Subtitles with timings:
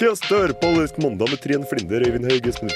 [0.00, 2.68] Kjøss dør på mandag med Trine Flinder, Øyvind Hauge, Utmo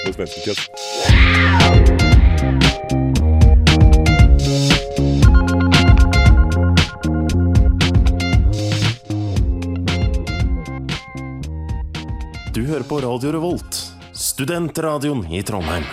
[12.52, 13.80] Du hører på Radio Revolt,
[14.12, 15.88] studentradioen i Trondheim.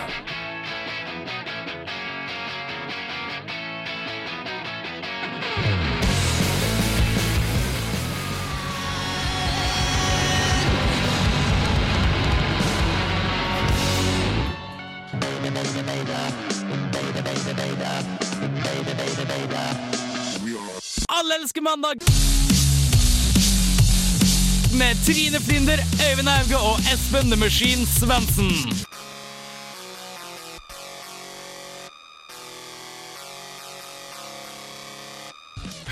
[21.82, 21.98] Mandag!
[24.80, 25.80] Med Trine Flinder,
[26.12, 28.52] Øyvind Auge og Espen The Machine Svendsen.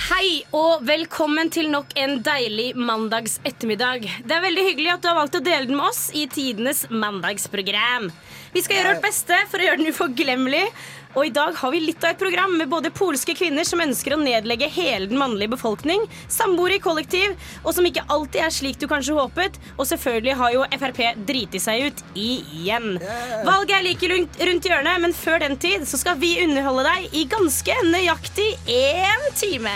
[0.10, 4.08] Hei og velkommen til nok en deilig mandags ettermiddag.
[4.26, 6.86] Det er veldig hyggelig at du har valgt å dele den med oss i tidenes
[6.90, 8.10] mandagsprogram.
[8.54, 10.64] Vi skal gjøre vårt beste for å gjøre den uforglemmelig.
[11.18, 14.14] Og i dag har vi litt av et program med både polske kvinner som ønsker
[14.14, 17.34] å nedlegge hele den mannlige befolkning, samboere i kollektiv,
[17.64, 21.62] og som ikke alltid er slik du kanskje håpet, og selvfølgelig har jo Frp driti
[21.62, 23.00] seg ut igjen.
[23.48, 27.26] Valget er like rundt, hjørnet, men før den tid så skal vi underholde deg i
[27.32, 29.74] ganske nøyaktig én time.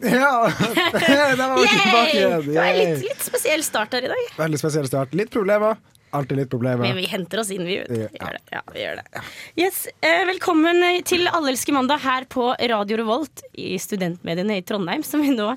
[0.00, 0.52] Ja!
[0.92, 2.46] Der var vi tilbake igjen.
[2.46, 4.28] Det var en litt, litt spesiell start her i dag.
[4.38, 5.14] Veldig spesiell start.
[5.14, 5.76] Litt problemer.
[6.10, 6.82] Alltid litt problemer.
[6.82, 7.76] Men vi henter oss inn, vi.
[7.84, 7.90] Vet.
[7.90, 8.40] Vi gjør det.
[8.50, 9.22] Ja, vi gjør det.
[9.60, 15.22] Yes, eh, velkommen til Allelske mandag her på Radio Revolt i studentmediene i Trondheim, som
[15.22, 15.52] vi nå,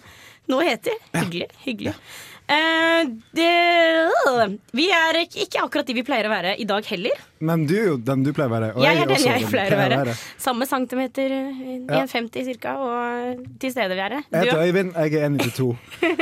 [0.52, 1.00] nå heter.
[1.16, 1.50] Hyggelig.
[1.66, 1.95] hyggelig.
[2.47, 3.52] Eh, det,
[4.75, 7.22] vi er ikke akkurat de vi pleier å være i dag heller.
[7.44, 8.69] Men du er jo den du pleier å være.
[8.75, 10.16] og Jeg er den jeg pleier å være.
[10.41, 14.17] Samme centimeter, eh, 1,50 cirka, og til stede vi er.
[14.19, 15.72] Jeg heter Øyvind, jeg er 1,92.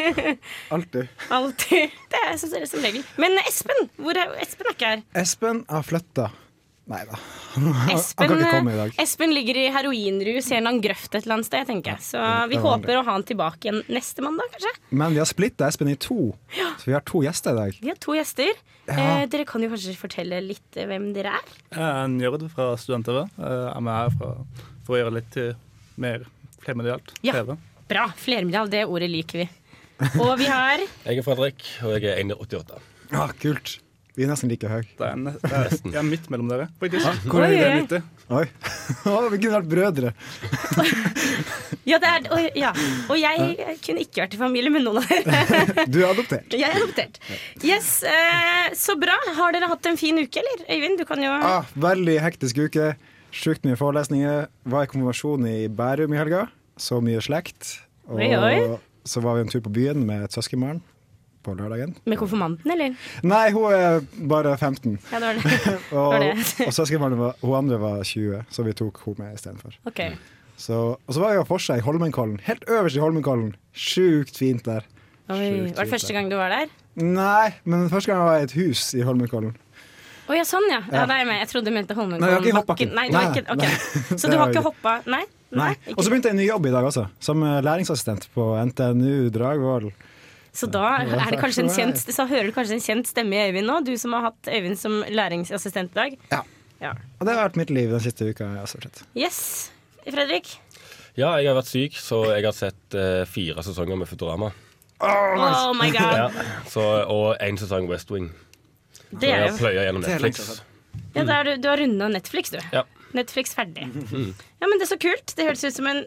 [0.78, 1.10] Alltid.
[1.30, 1.98] alltid.
[2.12, 2.38] Det er
[2.70, 3.04] som regel.
[3.22, 5.04] Men Espen, hvor er, Espen er ikke her.
[5.24, 6.30] Espen har flytta.
[6.92, 7.18] Nei da.
[7.94, 8.34] Espen.
[9.00, 12.04] Espen ligger i heroinrus i en eller annen grøft et eller annet sted, tenker jeg.
[12.10, 12.22] Så
[12.52, 14.74] vi håper å ha han tilbake igjen neste mandag, kanskje.
[15.02, 17.80] Men vi har splitta Espen i to, så vi har to gjester i dag.
[17.84, 18.52] Vi har to gjester.
[18.90, 18.96] Ja.
[18.98, 21.52] Eh, dere kan jo kanskje fortelle litt eh, hvem dere er?
[21.72, 23.22] Jeg er Njord fra Student-TV.
[23.38, 25.38] Jeg er med her for, for å gjøre litt
[26.02, 26.26] mer
[26.64, 27.38] flermedialt Ja.
[27.40, 27.56] TV.
[27.92, 28.08] Bra.
[28.20, 29.48] Flermedial, det ordet liker vi.
[30.18, 32.82] Og vi har Jeg er Fredrik, og jeg er 1,88.
[33.14, 33.78] Ja, kult.
[34.18, 34.84] Vi er nesten like høye.
[35.00, 37.28] Det er, en, det er, jeg er midt mellom dere, faktisk.
[37.32, 37.94] Hvor er dere midt.
[37.96, 38.28] 90.
[38.32, 38.46] Oi.
[39.32, 40.12] Vi kunne vært brødre.
[41.88, 42.70] Ja, det er, og, ja.
[43.10, 45.86] og jeg kunne ikke vært i familie med noen av dere.
[45.90, 46.54] Du er adoptert.
[46.62, 47.18] Jeg er adoptert.
[47.66, 49.16] Yes, eh, Så bra.
[49.40, 50.62] Har dere hatt en fin uke, eller?
[50.70, 52.92] Øyvind, du kan jo Ah, veldig hektisk uke.
[53.34, 54.46] Sjukt mye forelesninger.
[54.76, 56.46] Var i konfirmasjon i Bærum i helga.
[56.78, 57.80] Så mye slekt.
[58.12, 58.78] Og Oi, oi.
[59.10, 60.84] så var vi en tur på byen med et søskenbarn
[61.44, 61.96] på lørdagen.
[62.10, 62.94] Med konfirmanten, eller?
[63.28, 64.98] Nei, hun er bare 15.
[65.12, 65.74] Ja, det var det.
[65.96, 66.36] Og, Var det?
[66.68, 69.76] og søskenbarnet var, hun andre var 20, så vi tok hun med istedenfor.
[69.90, 70.04] Ok.
[70.62, 72.38] Så, og så var jeg og forsa i Holmenkollen.
[72.46, 73.56] Helt øverst i Holmenkollen.
[73.74, 74.86] Sjukt fint der.
[75.32, 76.72] Sjukt var det første gang du var der?
[77.02, 79.56] Nei, men første gang var jeg i et hus i Holmenkollen.
[80.30, 80.80] Å ja, sånn ja.
[80.92, 81.02] ja.
[81.02, 81.18] Ja.
[81.18, 81.40] Jeg med.
[81.42, 82.46] Jeg trodde du mente Holmenkollen.
[82.46, 83.64] Nei, Nei, Nei, ikke, ok.
[83.66, 84.20] nei.
[84.22, 85.24] Så du har ikke hoppa Nei?
[85.52, 85.74] Nei.
[85.98, 89.28] Og så begynte jeg en ny jobb i dag også, som eh, læringsassistent på NTNU
[89.36, 89.90] Dragvoll.
[90.54, 93.46] Så da er det kanskje en kjent Så hører du kanskje en kjent stemme i
[93.48, 96.18] Øyvind nå, du som har hatt Øyvind som læringsassistent i dag.
[96.34, 96.42] Ja.
[96.82, 96.92] Ja.
[97.20, 98.50] Og det har vært mitt liv den siste uka.
[99.16, 99.72] Yes.
[100.04, 100.50] Fredrik?
[101.16, 104.50] Ja, jeg har vært syk, så jeg har sett uh, fire sesonger med Futurama.
[105.02, 106.18] Oh my god.
[106.18, 106.28] Ja,
[106.70, 108.32] så, og én sesong West Wing.
[108.96, 110.62] Så Det jeg er jo pløya gjennom Netflix.
[111.16, 112.60] ja, du, du har runda Netflix, du.
[112.74, 112.84] Ja.
[113.14, 113.88] Netflix ferdig.
[113.92, 115.34] Ja, men det er så kult.
[115.36, 116.06] Det høres ut som en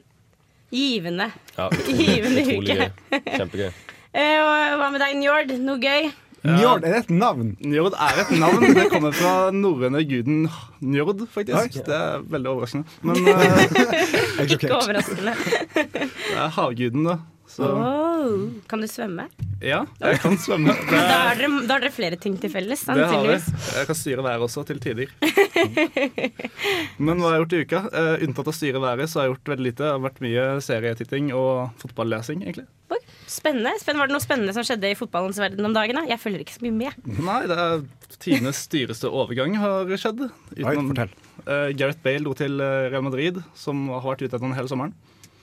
[0.74, 1.68] givende Ja,
[2.00, 2.86] Givende utrolig uke.
[3.12, 3.20] gøy.
[3.36, 3.68] Kjempegøy.
[4.14, 5.52] Eh, og Hva med deg, Njord?
[5.64, 6.10] Noe gøy?
[6.44, 7.54] Njord, er et navn?
[7.64, 8.66] Njord er et navn.
[8.76, 10.42] Det kommer fra norrøne guden
[10.84, 11.78] Njord, faktisk.
[11.86, 12.98] Det er veldig overraskende.
[13.00, 15.32] Men uh, er Ikke overraskende.
[15.72, 17.16] det er havguden, da.
[17.54, 19.26] Så Oh, kan du svømme?
[19.62, 20.72] ja, jeg kan svømme.
[20.90, 22.82] Det, Da har dere, da har dere flere ting til felles.
[22.88, 23.36] det har vi.
[23.76, 25.12] Jeg kan styre været også, til tider.
[27.04, 27.80] Men hva har jeg gjort i uka?
[27.92, 29.82] Uh, unntatt å styre været, så har jeg gjort veldig lite.
[29.84, 32.66] Det har vært mye serietitting og fotballesing, egentlig.
[32.94, 33.72] Oi, spennende.
[33.80, 34.00] spennende.
[34.02, 35.96] Var det noe spennende som skjedde i fotballens verden om dagen?
[36.00, 36.04] da?
[36.08, 36.92] Jeg følger ikke så mye med.
[37.24, 37.84] Nei, det er
[38.18, 40.24] tidenes dyreste overgang har skjedd.
[40.28, 41.12] Oi, Utenom- fortell.
[41.44, 44.68] Eh, Gareth Bale dro til eh, Real Madrid, som har vært ute etter den hele
[44.70, 44.94] sommeren.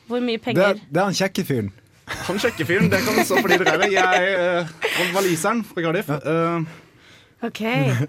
[0.08, 0.62] Hvor mye Det penger?
[0.76, 1.72] er, det er han kjekke fyren.
[2.28, 3.88] Han sjekkefyren, det kan stå for de dere.
[3.92, 6.10] Jeg er uh, waliseren fra Cardiff.
[6.10, 6.66] Uh,
[7.46, 7.62] OK.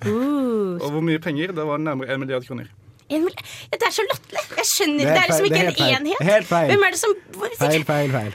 [0.07, 1.53] Uh, og hvor mye penger?
[1.55, 2.67] Det var nærmere en milliard kroner.
[3.13, 4.43] Det er så latterlig!
[4.59, 5.13] Jeg skjønner ikke.
[5.13, 5.23] det.
[5.23, 6.25] er liksom ikke en enhet.
[6.33, 6.73] Helt feil.
[6.73, 7.15] Hvem er det som
[7.63, 8.35] Feil, feil, feil.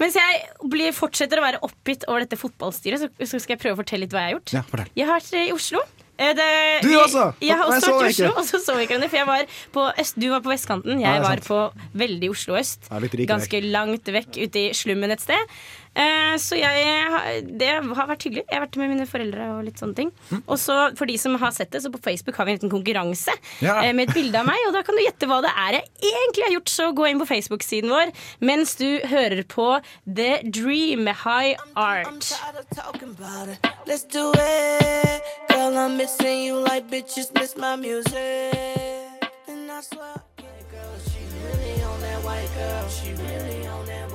[0.00, 0.40] Mens jeg
[0.72, 4.06] blir, fortsetter å være oppgitt over dette fotballstyret, så, så skal jeg prøve å fortelle
[4.06, 4.52] litt hva jeg har gjort.
[4.58, 4.90] Ja, fortell.
[4.98, 5.82] Jeg har vært i Oslo.
[6.16, 6.44] Eh, Det,
[6.86, 7.24] Du også?
[7.44, 8.28] Jeg har Jeg også så vært i ikke.
[8.30, 9.08] Oslo, og så så vi hverandre.
[9.12, 11.58] For jeg var på øst, du var på vestkanten, jeg var på
[12.04, 12.88] veldig Oslo øst.
[13.32, 15.56] Ganske langt vekk ute i slummen et sted.
[15.96, 18.42] Eh, Så jeg, det har vært hyggelig.
[18.50, 20.10] Jeg har vært med mine foreldre og litt sånne ting.
[20.28, 20.42] Hm.
[20.52, 22.72] Og så for de som har sett det, så på Facebook har vi en liten
[22.72, 23.32] konkurranse
[23.64, 23.78] Ja.
[23.82, 24.60] eh, med et bilde av meg.
[24.68, 26.68] Og da kan du gjette hva det er jeg egentlig har gjort.
[26.76, 28.12] Så gå inn på Facebook-siden vår
[28.44, 29.70] mens du hører på
[30.04, 32.04] The Dream med High Art.
[40.70, 42.88] girl, she really on that white girl.
[42.88, 44.05] She really on that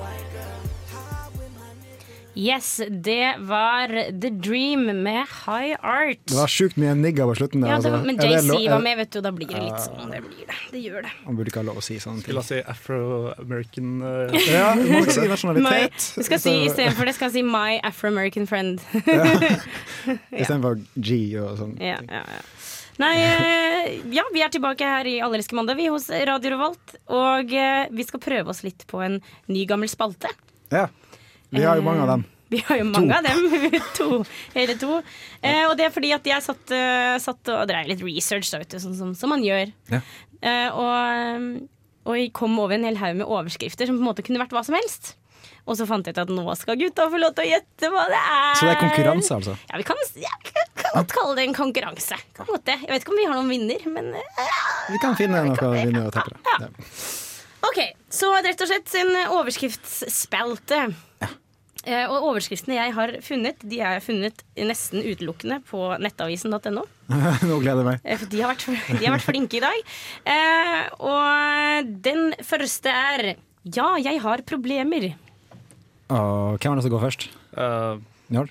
[2.34, 3.88] Yes, det var
[4.20, 6.22] The Dream med High Art.
[6.24, 7.60] Det var sjukt mye nigger på slutten.
[7.60, 8.06] der, Ja, det, altså.
[8.06, 10.08] men JC var med, vet du, og da blir det litt sånn.
[10.08, 10.56] Det blir det.
[10.72, 11.12] Det gjør det.
[11.26, 12.32] Han burde ikke ha lov å si sånne ting.
[12.32, 16.08] La oss si Afro-American uh, Ja, du må ikke si My, nasjonalitet.
[16.16, 18.80] du skal si, Istedenfor det skal jeg si My Afro-American Friend.
[19.04, 19.28] ja.
[20.40, 21.76] Istedenfor G og sånn.
[21.84, 22.42] ja, ja, ja.
[23.00, 26.96] Nei, eh, ja, vi er tilbake her i Allerske mandag, vi hos Radio Revolt.
[27.12, 29.16] Og eh, vi skal prøve oss litt på en
[29.48, 30.30] ny, gammel spalte.
[30.72, 30.86] Ja.
[31.52, 32.24] Vi har jo mange av dem.
[32.52, 33.46] Vi har jo mange av dem.
[33.98, 34.08] to.
[34.52, 34.98] Hele to.
[35.40, 38.60] Eh, og det er fordi at jeg satt, eh, satt og dreier litt research, da,
[38.60, 39.72] vet du, sånn som, som man gjør.
[39.92, 40.02] Ja.
[40.42, 41.62] Eh, og,
[42.04, 44.52] og jeg kom over en hel haug med overskrifter som på en måte kunne vært
[44.56, 45.14] hva som helst.
[45.62, 48.02] Og så fant jeg ut at nå skal gutta få lov til å gjette hva
[48.10, 48.52] det er.
[48.58, 49.56] Så det er konkurranse, altså?
[49.70, 50.32] Ja, vi kan, ja,
[50.82, 52.18] kan godt kalle det en konkurranse.
[52.36, 52.76] Kan godt det.
[52.82, 56.10] Jeg vet ikke om vi har noen vinner, men ja, Vi kan finne noe vinnere
[56.10, 56.42] og tapere.
[56.50, 56.66] Ja.
[56.66, 57.20] Ja.
[57.62, 57.80] OK.
[58.12, 60.82] Så rett og slett en overskriftsspalte.
[61.82, 66.84] Eh, og overskriftene jeg har funnet, de har jeg funnet nesten utelukkende på nettavisen.no.
[67.48, 68.04] Nå gleder jeg meg.
[68.06, 68.68] Eh, de har, vært,
[69.00, 69.92] de har vært flinke i dag.
[70.36, 75.12] Eh, og den første er Ja, jeg har problemer.
[76.12, 77.28] Og hvem er det som går først?
[77.56, 77.98] Uh,
[78.32, 78.50] Njål?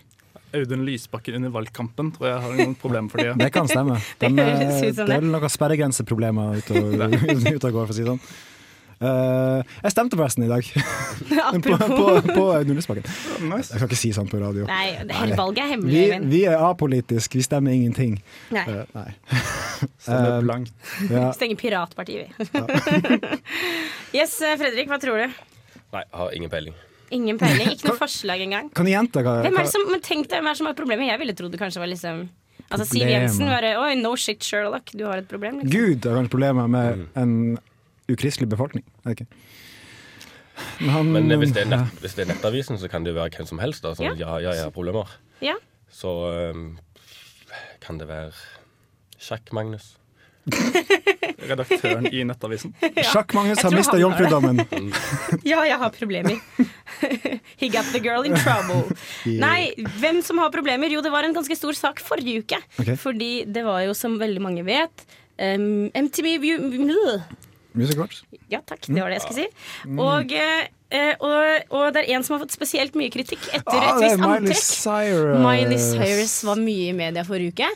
[0.51, 3.35] Audun Lysbakken under valgkampen tror jeg har noen problemer for det.
[3.45, 3.99] Det kan stemme.
[4.19, 4.45] Det De,
[4.91, 8.23] det er vel noen sperregrenseproblemer ute og, ute og går, for å si det sånn.
[9.01, 10.67] Eh, jeg stemte forresten i dag,
[11.29, 13.07] på, Apropos på, på Audun Lysbakken.
[13.49, 13.71] Nice.
[13.73, 14.67] Jeg kan ikke si sånn på radio.
[14.69, 16.03] Nei, det hele valget er hemmelig.
[16.11, 18.19] Vi, vi er apolitisk, vi stemmer ingenting.
[18.53, 18.65] Nei.
[18.69, 19.09] Uh, nei.
[20.05, 20.73] Stemmer Eh, blankt.
[21.09, 21.31] Ja.
[21.33, 22.49] Stenger piratpartiet, vi.
[24.19, 25.39] yes, eh, Fredrik, hva tror du?
[25.95, 26.75] Nei, har ingen peiling.
[27.11, 27.73] Ingen peiling.
[27.73, 28.69] Ikke noe forslag engang.
[28.77, 30.69] Kan du gjenta hva, Hvem er det som, men tenk deg hvem er det som
[30.69, 31.09] har problemet?
[31.09, 32.21] Jeg ville trodd det kanskje var liksom
[32.71, 35.57] Altså Siv Jensen bare Oi, no shit, Sherlock, du har et problem.
[35.59, 35.73] Liksom.
[35.73, 37.33] Gud har kanskje problemer med en
[38.13, 38.85] ukristelig befolkning.
[39.05, 39.27] Okay.
[40.79, 41.81] Men, Men eh, hvis det, er ja.
[41.83, 43.83] nett, hvis det er Nettavisen, så kan det jo være hvem som helst.
[43.85, 43.95] Da.
[43.97, 44.15] som ja.
[44.17, 45.09] Ja, jeg har problemer.
[45.41, 45.57] Ja.
[45.91, 46.11] Så
[46.51, 46.77] um,
[47.83, 48.31] kan det være
[49.21, 49.95] Sjakk-Magnus.
[51.51, 52.73] Redaktøren i Nettavisen.
[53.11, 54.63] Sjakk-Magnus har mista jomfrudommen.
[55.51, 56.39] ja, jeg har problemer.
[57.61, 58.95] He got the girl in trouble.
[59.25, 60.89] Nei, hvem som har problemer?
[60.93, 62.61] Jo, det var en ganske stor sak forrige uke.
[62.81, 62.97] Okay.
[62.97, 65.05] Fordi det var jo, som veldig mange vet,
[65.37, 66.37] um, MTV
[67.73, 68.23] Music Awards.
[68.51, 68.83] Ja, takk.
[68.87, 69.97] Det var det jeg skulle si.
[69.97, 73.93] Og, eh, og, og det er en som har fått spesielt mye kritikk etter Ah,
[73.95, 74.63] et visst Miley antrekk.
[74.65, 75.37] Cyrus.
[75.45, 77.69] Miley Cyrus var mye i media forrige uke.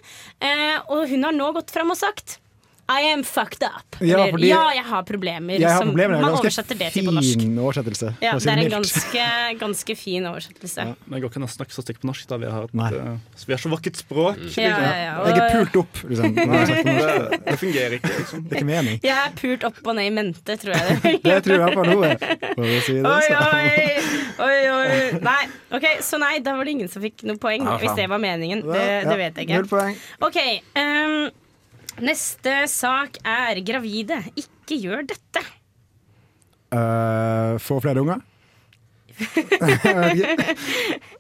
[0.44, 2.40] Eh, og hun har nå gått fram og sagt
[2.88, 3.96] I am fucked up.
[4.00, 5.54] Ja, Eller, fordi- ja, jeg har problemer.
[5.58, 6.18] Jeg har som problemer.
[6.18, 7.40] Er man oversetter det til på norsk.
[7.42, 8.12] fin oversettelse.
[8.22, 9.24] Ja, det er en ganske,
[9.60, 10.78] ganske fin oversettelse.
[10.86, 12.28] Ja, Men jeg går ikke an å snakke så stygt på norsk.
[12.28, 12.90] da Vi har, et, Nei.
[12.94, 14.38] eh, vi har så vakkert språk.
[14.58, 16.36] ja, ja, Jeg er pult opp, liksom.
[16.36, 18.12] Det, det fungerer ikke.
[18.20, 18.44] liksom.
[18.44, 19.00] Det er ikke mening.
[19.02, 21.24] jeg er pult opp og ned i mente, tror jeg det.
[21.24, 22.12] Det tror jeg på noe.
[22.54, 23.40] For å si det, Oi, så.
[24.46, 25.20] oi, oi, oi.
[25.26, 27.66] Nei, ok, så nei, da var det ingen som fikk noe poeng.
[27.66, 28.62] Ja, hvis det var meningen.
[28.62, 29.74] Det, Ja, det vet jeg Null ikke.
[29.74, 29.98] poeng.
[30.22, 30.38] Ok,
[30.76, 31.32] ehm,
[32.04, 34.22] neste sak er gravide.
[34.40, 35.44] Ikke gjør dette.
[36.76, 38.24] Uh, få flere unger?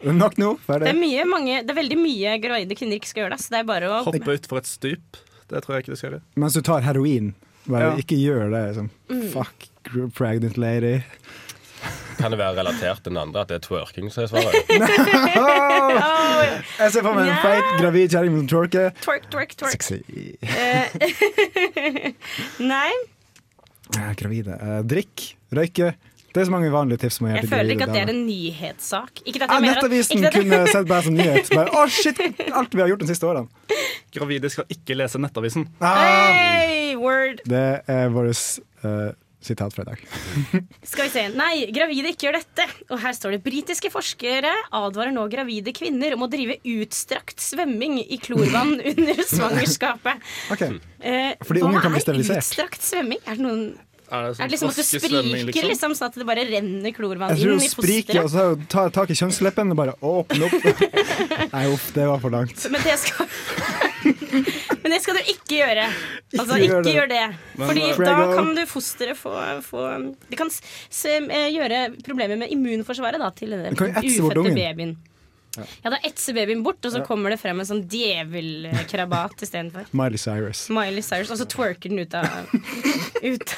[0.03, 0.49] Nok nå?
[0.67, 3.41] Det er, mye, mange, det er veldig mye gravide kvinner ikke skal gjøre det.
[3.45, 5.21] Så det er bare å Hoppe utfor et stup.
[5.45, 6.23] Det tror jeg ikke du skal gjøre.
[6.41, 7.33] Mens du tar heroin.
[7.65, 7.95] Bare Ja.
[8.01, 8.63] ikke gjør det.
[8.71, 8.89] Liksom.
[9.09, 9.25] Mm.
[9.33, 9.57] Fuck
[10.17, 10.99] pregnant lady.
[12.17, 14.55] Kan det være relatert til den andre, at det er twerking som er svaret?
[16.79, 17.41] Jeg ser for meg en Ja.
[17.43, 18.91] feit, gravid kjerring med twerker.
[19.01, 19.71] twerk, twerk, twerk.
[19.71, 20.01] Sexy.
[20.43, 22.11] Eh,
[22.73, 22.91] Nei,
[23.95, 24.55] Ja, Gravide.
[24.57, 25.93] Eh, drikk, røyke.
[26.35, 27.21] Det er så mange vanlige tips.
[27.21, 29.21] man jeg føler ikke at det er en nyhetssak.
[29.25, 31.49] Ikke at Ja, jeg mener Nettavisen ikke at, kunne sett bare som nyhet.
[31.53, 32.19] Bare, oh, shit!
[32.51, 33.47] Alt vi har gjort de siste årene.
[34.15, 35.67] Gravide skal ikke lese Nettavisen.
[35.79, 36.01] Ah,
[36.33, 37.39] Hey, word!
[37.47, 39.13] det er vår uh,
[39.47, 40.01] sitat fra i dag.
[40.91, 41.23] Skal vi se.
[41.37, 42.65] Nei, gravide ikke gjør dette.
[42.89, 47.99] Og her står det britiske forskere advarer nå gravide kvinner om å drive utstrakt svømming
[48.05, 50.21] i klorvann under svangerskapet.
[50.55, 50.67] Ok,
[51.05, 53.19] Eh, Fordi hva ungen kan bli er utstrakt svømming?
[53.29, 53.59] Er det, noen,
[54.09, 55.93] Er det, er det liksom at du spriker, liksom?
[55.93, 58.09] sånn at det bare renner klorvann inn i fosteret?
[58.09, 60.87] Jeg tror du hun spriker, og så tar tak i kjønnsleppen og bare åpner opp.
[61.53, 62.57] Nei, uff, det var for langt.
[62.73, 63.29] Men det skal
[64.83, 65.87] Men det skal du ikke gjøre.
[66.35, 66.93] Altså, Ikke gjør ikke det.
[66.97, 67.23] gjør det.
[67.57, 69.33] Men, Fordi da kan du fosteret få,
[69.65, 69.87] få
[70.29, 74.95] Det kan s s eh, gjøre problemer med immunforsvaret da, til den ufødte babyen.
[75.55, 79.85] Ja, da etser babyen bort, og så kommer det frem en sånn djevelkrabat istedenfor.
[79.95, 80.65] Miley Cyrus.
[80.75, 82.25] Miley Cyrus, og så twerker den ut av
[83.31, 83.53] ut.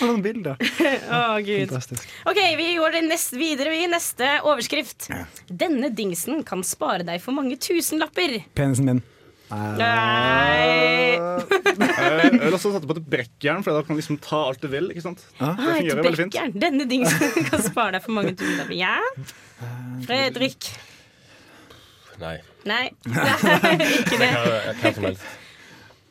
[0.00, 0.56] Noen bilder.
[1.18, 1.66] Å, gud.
[1.68, 2.08] Fantastisk.
[2.24, 3.74] OK, vi går det nest videre.
[3.76, 5.10] i Neste overskrift.
[5.52, 8.38] Denne dingsen kan spare deg for mange tusenlapper.
[8.56, 9.04] Penisen min.
[9.50, 14.60] Nei Jeg vil også sette på et brekkjern, for da kan du liksom ta alt
[14.62, 14.90] du vil.
[14.92, 15.22] ikke sant?
[15.38, 15.54] Ah.
[15.54, 16.34] Det et fungerer veldig fint.
[16.34, 16.54] brekkjern.
[16.66, 18.76] Denne dingsen kan spare deg for mange tusenlapper.
[18.76, 18.98] Ja?
[20.06, 20.70] Fredrik.
[22.20, 22.36] Nei.
[22.66, 22.84] Nei.
[23.06, 24.30] Nei, ikke det.
[24.80, 25.26] Hva som helst.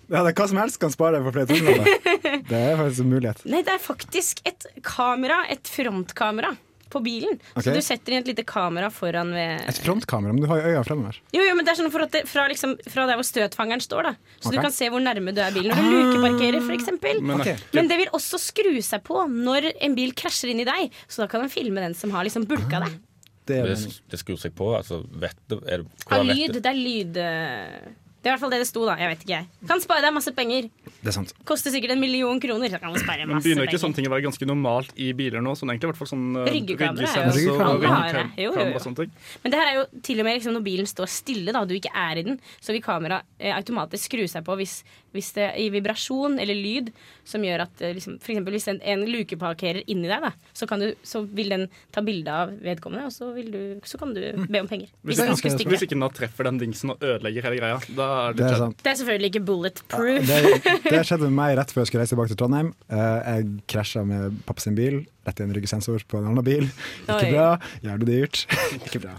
[0.05, 2.43] Ja, det er hva som helst kan spare deg for flere tusenlapper.
[2.51, 3.39] Det er faktisk en mulighet.
[3.49, 6.51] Nei, det er faktisk et kamera, et frontkamera,
[6.91, 7.39] på bilen.
[7.55, 10.73] Så du setter inn et lite kamera foran ved Et frontkamera, men du har jo
[10.73, 11.19] øya fremover.
[11.35, 13.83] Jo, jo, men det er sånn for at det, fra, liksom, fra der hvor støtfangeren
[13.83, 14.13] står, da.
[14.37, 14.57] Så okay.
[14.57, 15.73] du kan se hvor nærme du er bilen.
[15.73, 16.93] Når du lukeparkerer, f.eks.
[17.01, 17.49] Men Ok.
[17.53, 20.95] er Men det vil også skru seg på når en bil krasjer inn i deg,
[21.07, 22.97] så da kan den filme den som har liksom bulka deg.
[23.45, 23.75] Det Det,
[24.09, 24.71] det skrur seg på.
[24.77, 26.57] Altså, vet er det, vet lyd.
[26.57, 27.93] Det er lyd eh,
[28.25, 28.96] Det er i hvert fall det det sto, da.
[28.98, 29.67] Jeg vet ikke, jeg.
[29.70, 30.65] Kan spare deg masse penger.
[31.05, 31.29] Det er sant.
[31.46, 32.72] Koster sikkert en million kroner.
[32.74, 33.84] Så kan du spare masse Men begynner ikke penger.
[33.86, 35.53] sånne ting å være ganske normalt i biler nå?
[35.60, 37.70] Sånn egentlig hvert fall sånn uh, Ryggekamera er jo- ryggesensor og Ryggekamera.
[37.70, 38.24] Alle har det.
[38.25, 38.50] Jo, jo, jo.
[38.50, 39.12] ryggekamera og sånne ting.
[39.44, 41.70] Men det her er jo til og med liksom når bilen står stille, da, og
[41.70, 44.74] du ikke er i den, så vil kameraet eh, automatisk skru seg på hvis,
[45.13, 46.89] hvis det gir vibrasjon eller lyd
[47.29, 50.65] som gjør at eh, liksom, For eksempel hvis en, en lukeparkerer inni deg, da, så,
[50.65, 54.17] kan du, så vil den ta bilde av vedkommende, og så, vil du, så kan
[54.17, 54.89] du be om penger.
[55.05, 58.10] Hvis, Hvis ikke, hvis ikke den da treffer den dingsen og ødelegger hele greia, da
[58.15, 58.77] er det Det er sant.
[58.84, 60.29] Det er selvfølgelig ikke bulletproof.
[60.29, 60.39] Det,
[60.93, 62.69] det skjedde med meg rett før jeg skulle reise tilbake til Trondheim.
[62.89, 66.65] Eh, jeg krasja med pappa sin bil, rett i en ryggesensor på en annen bil.
[67.05, 67.31] Ikke Oi.
[67.34, 67.48] bra.
[67.86, 68.41] Jævlig dyrt.
[68.86, 69.15] Ikke bra.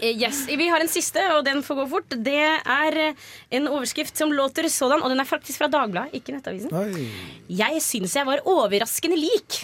[0.00, 2.16] Eh, Yes, Vi har en siste, og den får gå fort.
[2.30, 6.34] Det er eh, en overskrift som låter sådan, og den er faktisk fra Dagbladet, ikke
[6.36, 6.72] Nettavisen.
[6.74, 7.06] Oi.
[7.60, 9.62] Jeg syns jeg var overraskende lik.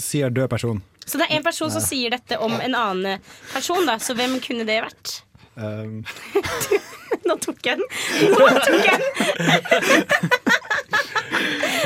[0.00, 0.78] Sier død person.
[1.10, 3.96] Så det er en person som sier dette om en annen person, da.
[3.98, 5.16] Så hvem kunne det vært?
[5.56, 6.04] Um,
[7.28, 7.86] Nå tok jeg den.
[8.32, 9.10] Nå tok jeg den.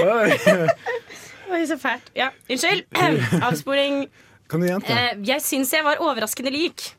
[1.55, 1.65] oi.
[1.69, 2.11] Så fælt.
[2.17, 2.85] Ja, unnskyld.
[3.47, 4.05] Avsporing.
[4.51, 4.93] Kan du gjenta?
[4.93, 6.91] Eh, jeg syns jeg var overraskende lik.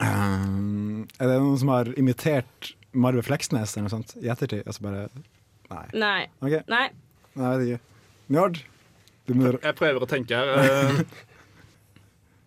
[0.00, 4.64] Um, er det noen som har imitert Marve Fleksnes eller noe sånt i ettertid?
[4.66, 5.06] Altså bare
[5.66, 5.86] Nei.
[5.98, 6.20] Nei.
[6.40, 6.62] Okay.
[6.70, 6.86] Nei.
[7.36, 7.80] Nei, jeg vet ikke.
[8.36, 8.60] Njord?
[9.26, 10.46] Du må Jeg prøver å tenke her.
[10.62, 11.24] eh,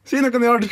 [0.10, 0.66] Si noe, Njord!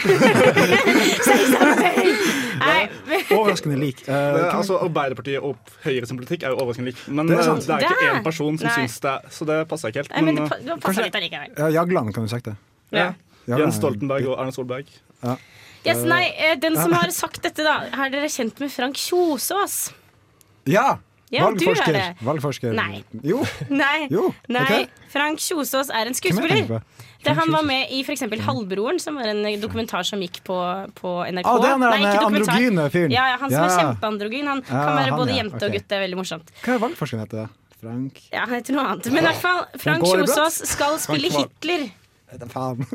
[3.48, 4.04] Overraskende lik.
[4.08, 7.02] Uh, altså Arbeiderpartiet og Høyre sin politikk er jo overraskende lik.
[7.08, 7.66] Men Det er eh, sant.
[7.68, 8.76] det er ikke Det er- én person som Nei.
[8.78, 10.12] syns det, så det passer ikke helt.
[10.16, 11.54] Nei, men det, Men, det passer litt allikevel.
[11.58, 12.56] ja, Jagland kan du sagt det.
[12.92, 13.14] Ja.
[13.48, 13.58] ja.
[13.58, 14.86] Jens er- Stoltenberg og Erna Solberg.
[15.88, 19.94] Yes, nei, den som har sagt dette, da, er dere kjent med Frank Kjosås?
[20.68, 20.98] Ja!
[21.34, 21.98] Ja, du er Valgforsker.
[22.24, 22.74] Valgforsker.
[22.78, 23.02] Nei.
[23.28, 23.42] Jo.
[23.84, 24.08] Nei.
[24.14, 24.64] Jo, nei.
[24.64, 24.86] Okay.
[25.12, 26.80] Frank Kjosås er en skuespiller.
[27.26, 28.24] Det han var med i f.eks.
[28.46, 30.56] Halvbroren, som var en dokumentar som gikk på,
[30.96, 31.50] på NRK.
[31.50, 33.12] Ah, det er den androgyne fyren.
[33.12, 34.48] Ja, ja, han som er kjempeandrogyn.
[34.48, 35.42] Han Ja, kan være han, både ja.
[35.42, 35.88] jente og gutt.
[35.90, 36.54] Det er veldig morsomt.
[36.64, 37.48] Hva er valgforskeren heter da?
[37.78, 39.12] Frank Ja, han heter noe annet.
[39.12, 40.08] Men i hvert fall, Frank?
[40.08, 41.90] Kjosås skal spille Hitler.
[42.54, 42.88] Faen.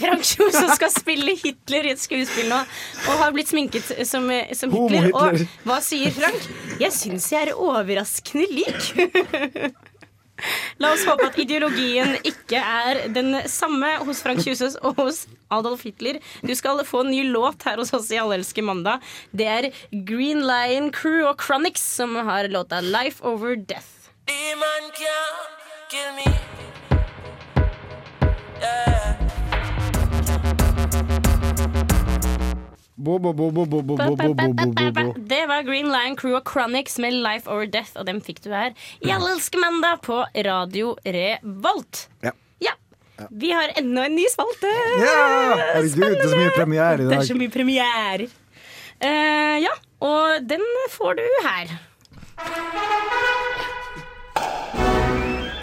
[0.00, 2.60] Frank Kjosås skal spille Hitler i et skuespill nå,
[3.06, 5.10] og har blitt sminket som, som Hitler.
[5.16, 6.48] Og hva sier Frank?
[6.82, 9.82] Jeg syns jeg er overraskende lik.
[10.82, 15.86] La oss håpe at ideologien ikke er den samme hos Frank Kjusås og hos Adolf
[15.86, 16.20] Hitler.
[16.44, 19.04] Du skal få en ny låt her hos oss i Allelske mandag.
[19.32, 19.70] Det er
[20.08, 24.12] Green Lion Crew og Chronics som har låta 'Life Over Death'.
[24.26, 25.56] Demon can't
[25.88, 26.26] kill me.
[26.26, 26.85] Yeah.
[35.34, 38.50] Det var Green Lion Crew og Chronics med Life Over Death, og dem fikk du
[38.50, 42.08] her i Alle elsker mandag på Radio Revolt.
[42.26, 42.34] Ja.
[43.16, 43.28] Ja.
[43.30, 44.68] Vi har enda en ny spalte.
[45.00, 45.12] Ja!
[45.76, 48.26] Herregud, det er så mye premiere i Det er så mye premierer.
[49.00, 49.72] Uh, ja,
[50.04, 51.72] og den får du her.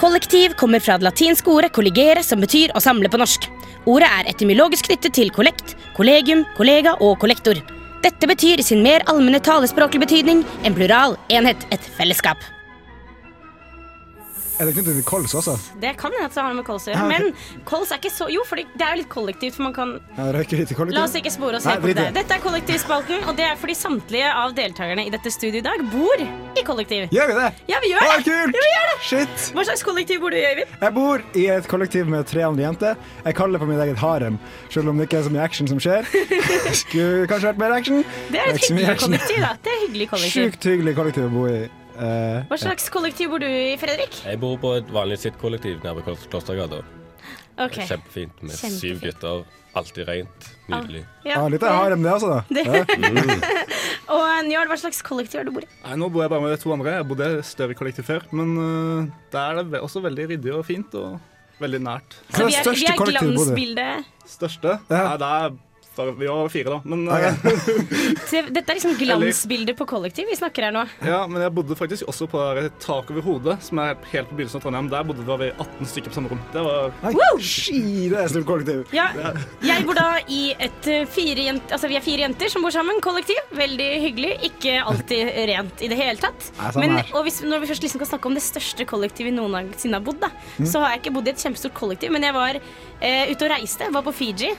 [0.02, 3.48] Kollektiv kommer fra det latinske ordet 'colligere', som betyr å samle på norsk.
[3.90, 7.60] Ordet er etymologisk knyttet til kollekt, kollegium, kollega og kollektor.
[8.04, 12.40] Dette betyr i sin mer allmenne talespråklige betydning en plural enhet, et fellesskap.
[14.62, 15.56] Er det knyttet til kols også?
[15.82, 17.08] Det kan hende at det har med kols å gjøre.
[17.10, 17.24] Men
[17.66, 20.28] kols er ikke så Jo, for det er jo litt kollektivt, for man kan Ja,
[20.36, 20.98] røyker litt i kollektiv?
[21.00, 21.96] La oss ikke spore oss helt på det.
[21.98, 22.06] det.
[22.20, 25.84] Dette er Kollektivspalten, og det er fordi samtlige av deltakerne i dette studioet i dag
[25.92, 27.08] bor i kollektiv.
[27.16, 27.50] Gjør vi det?
[27.74, 28.24] Ja, vi gjør Å, det!
[28.30, 28.58] kult!
[28.60, 28.96] Ja, vi gjør det!
[29.10, 29.46] Shit!
[29.58, 30.78] Hva slags kollektiv bor du i, Øyvind?
[30.86, 32.98] Jeg bor i et kollektiv med tre andre jenter.
[33.26, 34.38] Jeg kaller det for mitt eget harem,
[34.70, 36.06] selv om det ikke er så mye action som skjer.
[36.86, 38.04] Skulle kanskje vært mer action.
[38.30, 39.56] Det er et hyggelig kollektiv, da.
[39.66, 40.44] Det er hyggelig kollektiv.
[40.54, 41.64] Sjukt hyggelig kollektiv å bo i.
[41.94, 44.16] Eh, Hva slags kollektiv bor du i, Fredrik?
[44.26, 46.82] Jeg bor på et vanlig sitt-kollektiv nede ved Klostergata.
[47.54, 47.86] Okay.
[47.86, 48.80] Kjempefint med Kjempefint.
[48.82, 49.44] syv gutter.
[49.78, 50.48] Alltid rent.
[50.70, 51.04] Nydelig.
[51.26, 52.40] Ja, ah, litt av harem, det også, da.
[52.54, 52.84] Det- Ja.
[54.14, 55.70] Og Njål, hva slags kollektiv er du bor i?
[55.86, 56.98] Nei, Nå bor jeg bare med to andre.
[57.00, 58.26] Jeg bodde i større kollektiv før.
[58.36, 61.22] Men uh, der er det også veldig ryddig og fint, og
[61.64, 62.18] veldig nært.
[62.36, 64.12] Er vi det er, vi er glansbildet.
[64.30, 64.76] Største?
[64.92, 65.06] Ja.
[65.08, 65.56] Nei, det er
[65.98, 66.80] vi var fire, da.
[66.86, 67.22] Men, Ok.
[67.22, 70.84] øh, Se, Dette er liksom glansbilder på kollektiv vi snakker her nå.
[71.06, 72.42] ja, men jeg bodde faktisk også på
[72.82, 74.90] tak over hodet, som er helt på begynnelsen av Trondheim.
[74.90, 76.42] Der bodde vi 18 stykker på samme rom.
[76.54, 77.38] Det var wow!
[77.44, 78.84] ski, det er stort kollektiv.
[78.96, 79.08] Ja,
[79.64, 82.74] jeg bor da i et eh, fire jenter, altså vi er fire jenter som bor
[82.74, 83.40] sammen, kollektiv.
[83.58, 84.34] Veldig hyggelig.
[84.50, 86.50] Ikke alltid rent i det hele tatt.
[86.58, 89.34] Nei, samme Men, og hvis, når vi først liksom kan snakke om det største kollektivet
[89.38, 90.68] noensinne har bodd, da, Mm.
[90.70, 93.52] så har jeg ikke bodd i et kjempestort kollektiv, men jeg var eh, ute og
[93.54, 94.52] reiste, var på Fiji.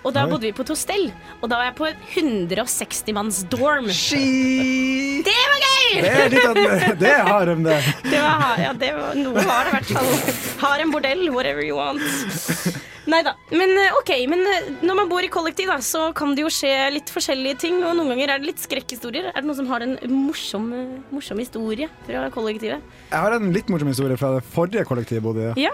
[0.00, 1.10] Og da bodde vi på et hostell,
[1.42, 3.90] og da var jeg på et 160 manns dorm.
[3.92, 5.20] Ski!
[5.26, 5.90] Det var gøy!
[6.00, 6.60] Det er litt av
[7.02, 7.10] det.
[7.10, 7.76] Er harem, det.
[8.06, 10.38] Det var, ja, det var, noe var det i hvert fall.
[10.62, 12.80] Har en bordell, whatever you want.
[13.10, 13.32] Nei da.
[13.50, 16.50] Men eh, OK, men eh, når man bor i kollektiv, da, så kan det jo
[16.52, 17.80] skje litt forskjellige ting.
[17.82, 19.30] Og noen ganger er det litt skrekkhistorier.
[19.32, 22.84] Er det noen som har en morsom, eh, morsom historie fra kollektivet?
[23.10, 25.66] Jeg har en litt morsom historie fra det forrige kollektivet jeg bodde i.
[25.66, 25.72] Ja.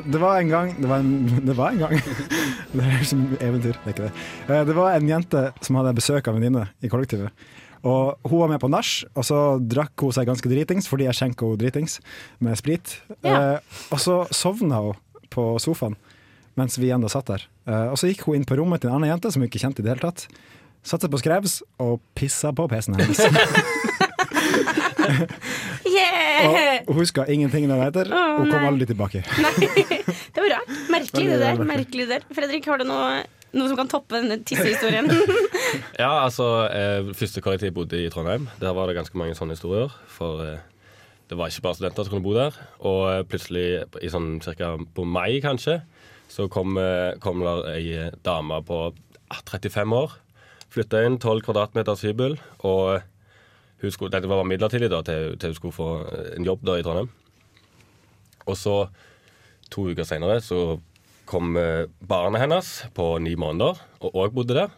[0.00, 1.12] Det var en gang Det var en,
[1.48, 1.92] det var en gang
[2.72, 4.60] Det er som eventyr, det er ikke det.
[4.70, 7.34] Det var en jente som hadde besøk av en venninne i kollektivet.
[7.86, 11.16] Og Hun var med på nach, og så drakk hun seg ganske dritings fordi jeg
[11.16, 11.98] skjenka henne dritings
[12.44, 12.98] med sprit.
[13.24, 13.58] Ja.
[13.90, 14.98] Og så sovna hun
[15.30, 15.96] på sofaen
[16.60, 17.48] mens vi ennå satt der.
[17.66, 19.62] Eh, og så gikk hun inn på rommet til en annen jente som hun ikke
[19.64, 20.28] kjente i det hele tatt.
[20.80, 23.20] Satte seg på skrevs og pissa på PC-en hennes.
[25.90, 26.84] Yeah!
[26.86, 28.10] og hun huska ingenting det etter.
[28.14, 28.68] Å, Hun kom nei.
[28.70, 29.22] aldri tilbake.
[30.34, 30.72] Det var rart.
[30.92, 31.60] Merkelig det der.
[31.66, 32.24] Merkelig der.
[32.36, 33.20] Fredrik, har du noe,
[33.56, 35.10] noe som kan toppe denne tissehistorien?
[36.00, 38.46] Ja, altså, eh, første kollektiv bodde i Trondheim.
[38.62, 39.92] Der var det ganske mange sånne historier.
[40.10, 40.62] For eh,
[41.30, 42.56] det var ikke bare studenter som kunne bo der.
[42.86, 43.66] Og eh, plutselig,
[44.02, 45.80] i sånn cirka på mai kanskje,
[46.30, 48.82] så kom, eh, kom der ei eh, dame på
[49.30, 50.18] ah, 35 år.
[50.70, 52.36] Flytta inn 12 kvadratmeters hybel.
[52.62, 53.06] Og eh,
[53.82, 56.78] hun skulle, dette var midlertidig da, til, til hun skulle få eh, en jobb da
[56.78, 57.10] i Trondheim.
[58.46, 58.76] Og så,
[59.70, 60.78] to uker senere, så
[61.30, 64.74] kom eh, barnet hennes på ni måneder, og òg bodde der.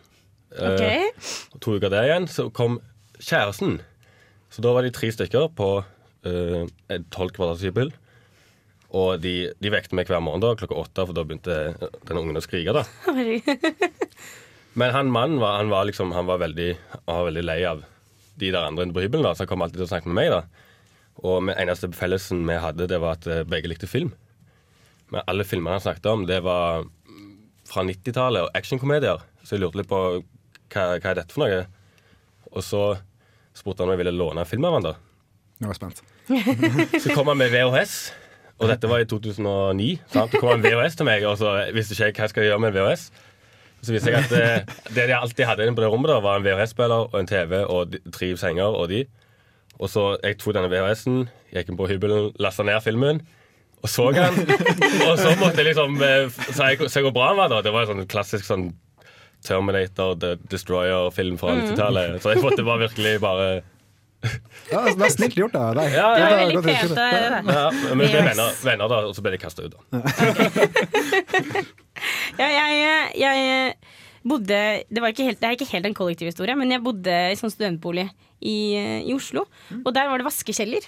[0.57, 1.09] Eh,
[1.61, 2.81] to uker der igjen, så kom
[3.21, 3.81] kjæresten.
[4.53, 5.69] Så da var de tre stykker på
[6.29, 7.93] eh, et tolv kvadrats hybel.
[8.93, 11.59] Og de, de vekte meg hver morgen da, klokka åtte, for da begynte
[12.09, 12.75] den ungen å skrike.
[12.77, 12.85] da.
[14.79, 17.83] Men han mannen var, han var, liksom, han var, veldig, han var veldig lei av
[18.41, 20.19] de der andre inne på hybelen, da, så han kom alltid til å snakke med
[20.21, 20.33] meg.
[20.33, 20.69] da.
[21.23, 24.13] Og den eneste fellesen vi hadde, det var at eh, begge likte film.
[25.13, 26.87] Men alle filmene han snakket om, det var
[27.69, 29.21] fra 90-tallet og actionkomedier.
[29.45, 30.01] Så jeg lurte litt på
[30.73, 31.65] hva, hva er dette for noe.
[32.53, 32.83] Og så
[33.57, 34.95] spurte han om jeg ville låne en film av han da.
[35.61, 36.03] Nå er jeg spent.
[37.05, 37.97] Så kom han med VHS,
[38.61, 39.89] og dette var i 2009.
[40.13, 40.33] Sant?
[40.33, 42.63] Det kom en VHS til meg, og så visste ikke jeg hva jeg skulle gjøre
[42.63, 43.07] med en VHS.
[43.83, 46.39] Så visste jeg at det, det de alltid hadde inne på det rommet, da, var
[46.39, 49.03] en VHS-spiller og en TV og tre senger og de.
[49.83, 53.25] Og så jeg tok denne VHS-en, gikk inn på hybelen, lasta ned filmen.
[53.83, 54.37] Og så han.
[55.09, 57.51] Og så måtte jeg liksom eh, se se hvor bra han var.
[57.51, 58.69] da Det var en sånn klassisk sånn
[59.43, 62.21] Terminator, The Destroyer-film fra 90-tallet.
[62.23, 63.49] Så jeg måtte bare virkelig bare
[64.73, 65.93] Ja, det er snilt gjort av deg.
[65.97, 66.95] Ja, Det ja, var Det godt pent.
[66.97, 67.35] der.
[67.57, 69.75] ja, Men vi ble venner, venner da, og så ble de kasta ut.
[69.75, 70.01] da
[72.39, 73.75] Ja, jeg, jeg
[74.23, 74.59] bodde
[74.89, 77.39] det, var ikke helt, det er ikke helt en kollektiv historie, men jeg bodde i
[77.39, 78.07] sånn studentbolig
[78.43, 78.55] i,
[79.07, 79.45] i Oslo.
[79.83, 80.87] Og der var det vaskekjeller.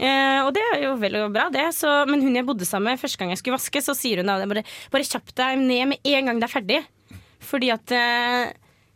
[0.00, 1.66] Eh, og det er jo vel og bra, det.
[1.76, 4.30] Så, men hun jeg bodde sammen med første gang jeg skulle vaske, så sier hun
[4.30, 6.80] da bare, bare kjapp deg ned med en gang det er ferdig.
[7.50, 8.50] Fordi at eh,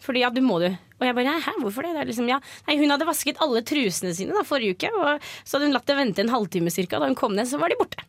[0.04, 0.68] Fordi at du må du.
[1.00, 1.94] Og jeg bare hæ, hvorfor det?
[1.98, 2.38] det liksom, ja.
[2.68, 5.88] Nei, hun hadde vasket alle trusene sine da, forrige uke, og så hadde hun latt
[5.90, 7.00] det vente en halvtime cirka.
[7.02, 8.04] Da hun kom ned, så var de borte.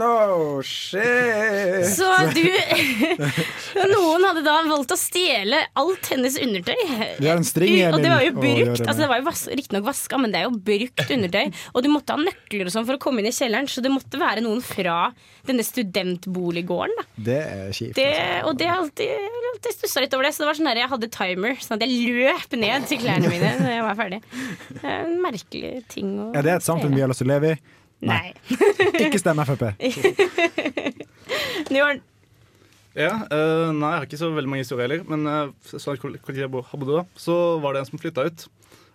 [0.00, 1.86] No shit!
[1.94, 2.44] Så du
[3.92, 6.76] Noen hadde da valgt å stjele alt hennes undertøy.
[7.20, 8.82] Det er en string i Og det var jo brukt.
[8.84, 11.52] Altså det var jo vas riktignok vaska, men det er jo brukt undertøy.
[11.74, 13.92] Og du måtte ha nøkler og sånn for å komme inn i kjelleren, så det
[13.94, 14.98] måtte være noen fra
[15.48, 16.96] denne studentboliggården.
[17.00, 17.96] da Det er kjipt.
[17.98, 18.46] det, altså.
[18.50, 20.34] Og det har alltid, alltid stussa litt over det.
[20.36, 23.32] Så det var sånn der jeg hadde timer, sånn at jeg løp ned til klærne
[23.32, 24.22] mine når jeg var ferdig.
[24.70, 27.54] Det er merkelig ting å Er det et samfunn vi har lyst til å leve
[27.56, 27.60] i?
[28.00, 28.32] Nei.
[29.04, 29.66] Ikke stem Frp.
[31.74, 32.00] Njørn.
[32.98, 35.04] Ja, uh, nei, jeg har ikke så veldig mange historier heller.
[35.06, 35.52] Men uh,
[36.90, 38.48] da, så var det en som flytta ut.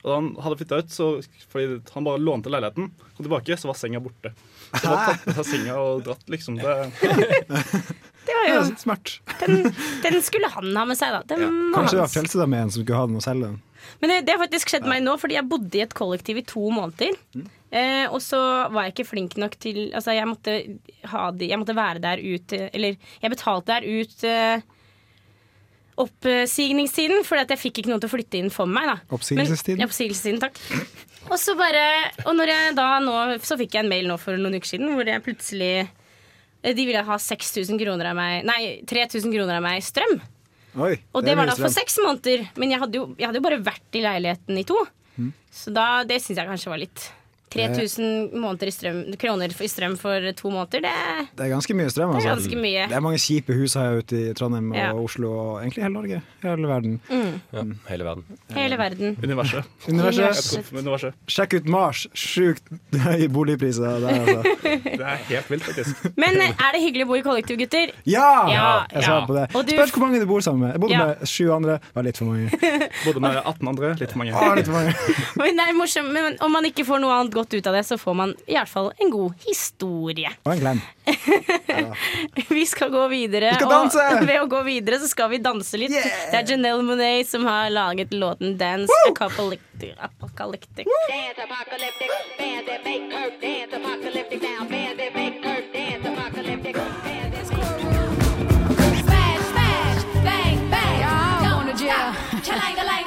[0.06, 1.06] Og da han hadde flytta ut, så
[1.50, 4.36] fordi han bare lånte leiligheten, kom tilbake, så var senga borte.
[4.76, 6.60] Så da tatt med seg senga og dratt, liksom.
[6.62, 6.76] Det,
[8.26, 9.16] Det var Ja, jo, smart.
[9.40, 9.72] den,
[10.04, 11.24] den skulle han ha med seg, da.
[11.30, 11.50] Den ja.
[11.74, 13.58] Kanskje det var felsetet med en som skulle ha den og selge den.
[14.02, 16.46] Men det, det har faktisk skjedd meg nå, fordi jeg bodde i et kollektiv i
[16.54, 17.18] to måneder.
[17.76, 18.40] Eh, og så
[18.72, 20.54] var jeg ikke flink nok til Altså, jeg måtte,
[21.12, 24.64] ha de, jeg måtte være der ut Eller jeg betalte der ut eh,
[26.00, 28.88] oppsigningstiden, fordi at jeg fikk ikke noen til å flytte inn for meg.
[28.90, 29.80] da Oppsigelsestiden?
[29.80, 30.60] Men, ja, oppsigelsestiden, takk.
[31.32, 31.84] Og så bare
[32.26, 34.92] Og når jeg da nå Så fikk jeg en mail nå for noen uker siden
[34.94, 39.66] hvor jeg plutselig eh, De ville ha 6000 kroner av meg Nei, 3000 kroner av
[39.66, 40.20] meg i strøm.
[40.76, 42.50] Oi, Og det, det var da for seks måneder.
[42.60, 44.76] Men jeg hadde jo, jeg hadde jo bare vært i leiligheten i to.
[45.16, 45.30] Mm.
[45.56, 47.06] Så da, det syns jeg kanskje var litt
[47.56, 50.92] 3000 måneder i strøm, kroner i strøm for to måneder, det,
[51.38, 52.10] Det er ganske mye strøm.
[52.16, 52.20] Altså.
[52.20, 52.50] det er Altså.
[52.50, 52.88] ganske mye.
[52.90, 54.92] Det er mange kjipe hus her ute i Trondheim og Ja.
[54.94, 56.22] Oslo og egentlig hele Norge.
[56.44, 57.00] Hele verden.
[57.10, 58.24] Ja, hele verden.
[58.56, 59.18] Hele verden.
[59.24, 59.64] universet.
[59.90, 60.72] Universet.
[60.74, 61.14] Universet.
[61.28, 62.06] Sjekk ut Mars.
[62.14, 62.64] Sjukt
[63.08, 64.42] høye boligpriser der, altså.
[64.96, 66.06] Det er helt vilt, faktisk.
[66.18, 67.92] Men eh, er det hyggelig å bo i kollektiv, gutter?
[68.06, 68.28] Ja!
[68.52, 69.08] Ja, Jeg ja.
[69.08, 69.46] svarer på det.
[69.54, 70.72] Du- Spørs hvor mange du bor sammen med.
[70.76, 71.06] Jeg bodde Ja.
[71.08, 71.78] med sju andre.
[71.80, 72.50] Det var litt for mange.
[73.06, 74.34] Bodde med 18 andre, litt for mange.
[74.36, 74.94] Ah, litt for mange.
[75.36, 77.84] Men det er morsomt, men om man ikke får noe annet godt ut av det,
[77.84, 80.32] så får man i hvert fall en god historie.
[80.46, 80.82] Og en klem.
[82.50, 83.52] Vi skal gå videre.
[83.52, 84.00] Vi skal danse!
[84.16, 85.92] Og ved å gå videre så skal vi danse litt.
[85.94, 86.32] Yeah!
[86.32, 89.96] Det er Janelle Monet som har laget låten 'Dance Apocalyptic'.
[90.00, 90.88] Apocalyptic.
[91.10, 96.76] Dance apocalyptic, band that make her dance apocalyptic now, band that make her dance apocalyptic,
[99.06, 101.00] Smash, smash, bang, bang,
[101.44, 103.05] don't stop, cha-lang-a-lang-a-lang.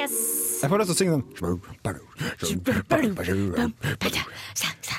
[0.00, 0.16] Yes.
[0.62, 1.24] Jeg får lyst til å synge den.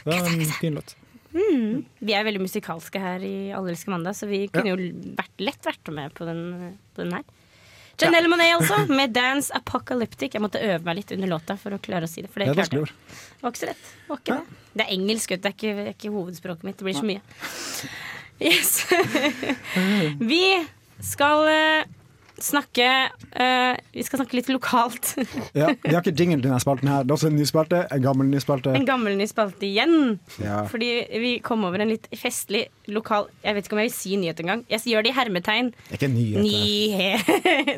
[0.06, 0.96] Det er en fin låt.
[1.32, 4.78] Vi er veldig musikalske her i Allelske mandag, så vi kunne jo
[5.18, 6.42] vært, lett vært med på den,
[6.94, 7.26] på den her.
[8.02, 10.34] Janelle Monet, altså, med 'Dance Apocalyptic'.
[10.34, 12.32] Jeg måtte øve meg litt under låta for å klare å si det.
[12.34, 12.86] For det, Det er klarte jeg.
[13.38, 13.84] Det var ikke så lett.
[13.86, 14.60] Det, var ikke det.
[14.74, 15.30] det er engelsk.
[15.30, 16.78] Det er ikke, er ikke hovedspråket mitt.
[16.78, 17.22] Det blir så mye.
[18.42, 18.72] Yes.
[20.32, 20.44] vi
[21.06, 21.92] skal eh,
[22.46, 25.14] snakke uh, Vi skal snakke litt lokalt.
[25.58, 27.04] Ja, vi har ikke jingle til denne spalten her.
[27.04, 27.82] Det er også en ny spalte.
[27.92, 28.74] En gammel ny spalte.
[28.78, 30.18] En gammel ny spalte igjen.
[30.42, 30.62] Ja.
[30.72, 30.90] Fordi
[31.22, 34.42] vi kom over en litt festlig lokal Jeg vet ikke om jeg vil si nyhet
[34.44, 34.64] engang.
[34.72, 35.72] Jeg gjør det i hermetegn.
[35.76, 36.42] Det er ikke en nyhet.
[36.48, 37.32] Nyhet.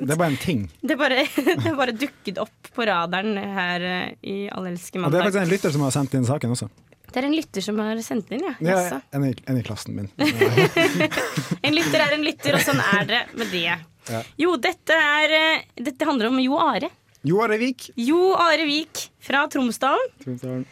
[0.03, 0.65] Det er bare en ting.
[0.93, 5.07] Det bare, det bare dukket opp på radaren her uh, i Allelske mandag.
[5.07, 6.69] Og det er faktisk en lytter som har sendt inn saken også.
[7.13, 8.53] Det er en lytter som har sendt inn, ja.
[8.65, 10.09] Ja, en, i, en i klassen min.
[11.63, 13.75] En lytter er en lytter, og sånn er det med det.
[14.39, 16.89] Jo, dette, er, eh, dette handler om Jo Are.
[17.23, 17.91] Jo Are Vik.
[17.95, 20.65] Jo Are Vik fra Tromsdalen.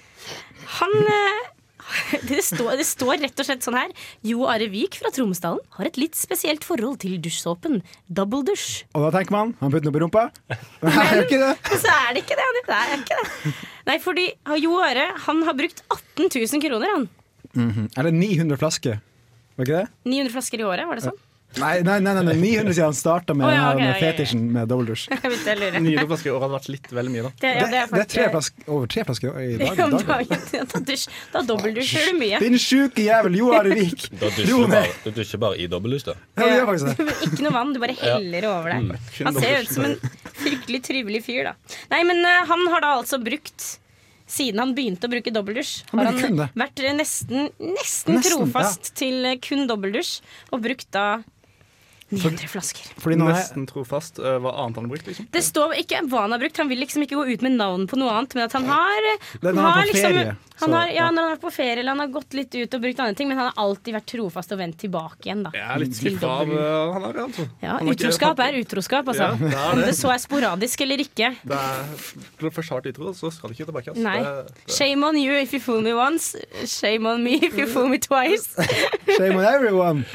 [0.82, 1.50] Han eh,
[2.30, 3.94] det står, det står rett og slett sånn her.
[4.28, 7.80] Jo Are Vik fra Tromsdalen har et litt spesielt forhold til dusjsåpen
[8.12, 8.84] Double Dusj.
[8.96, 10.26] Og da tenker man han putter den opp i rumpa.
[10.84, 11.54] Nei, gjør ikke det.
[11.86, 12.50] Så er det ikke det.
[12.60, 13.56] Det er ikke det.
[13.88, 14.28] Nei, fordi
[14.66, 17.10] Jo Are han har brukt 18 000 kroner, han.
[18.08, 19.02] det 900 flasker.
[19.58, 19.88] Var ikke det?
[20.08, 21.20] 900 flasker i året, var det sånn?
[21.60, 24.44] Nei, nei, nei, nei, nei 900 siden han starta med oh, ja, okay, med fetisjen
[24.54, 27.32] med double begynte 900 flasker i år hadde vært litt vel mye, da.
[27.42, 29.82] Det, ja, Det, er det er tre flasker, over tre flasker i dag.
[29.86, 30.06] Om dag.
[30.14, 30.70] dagen.
[30.72, 32.40] Da, dusj, da dobbeldusjer du mye.
[32.46, 34.08] Din sjuke jævel, Jo Are Vik!
[34.14, 36.18] Da dusjer du bare, du dusjer bare i dobbeldusj, da.
[36.40, 37.10] Ja, det gjør faktisk det.
[37.28, 39.12] Ikke noe vann, du bare heller over deg.
[39.28, 40.00] Han ser ut som en
[40.40, 41.78] fryktelig trivelig fyr, da.
[41.92, 43.74] Nei, men uh, han har da altså brukt
[44.32, 49.36] siden han begynte å bruke dobbeldusj, har han vært nesten, nesten, Nesten, trofast til eh,
[49.44, 50.14] kun dobbeldusj,
[50.56, 51.06] og brukt da
[52.12, 52.92] 900 flasker.
[53.00, 54.20] Fordi nå Nesten trofast.
[54.20, 55.28] eh, Hva annet han har brukt, liksom?
[55.32, 56.58] Det står ikke hva han har brukt.
[56.60, 59.08] Han vil liksom ikke gå ut med navn på noe annet, men at han har
[59.42, 61.06] når han er på liksom, ferie, Han så, har, ja, ja.
[61.16, 63.30] når han er på ferie eller han har gått litt ut og brukt andre ting,
[63.32, 65.52] men han har alltid vært trofast og vendt tilbake igjen, da.
[65.56, 67.48] Jeg er litt skuffa av eh, han her, altså.
[67.64, 69.32] Ja, Han utroskap er utroskap, altså.
[69.32, 69.88] Ja, det er Om det.
[69.90, 71.32] det så er sporadisk eller ikke.
[71.42, 71.96] Det er,
[72.38, 73.96] når du først har vært utro, så skal du ikke tilbake.
[73.96, 74.04] Altså.
[74.06, 74.20] Nei.
[74.22, 76.36] Det, det, Shame on you if you fool me once.
[76.68, 78.52] Shame on me if you fool me twice.
[79.18, 80.06] Shame on everyone!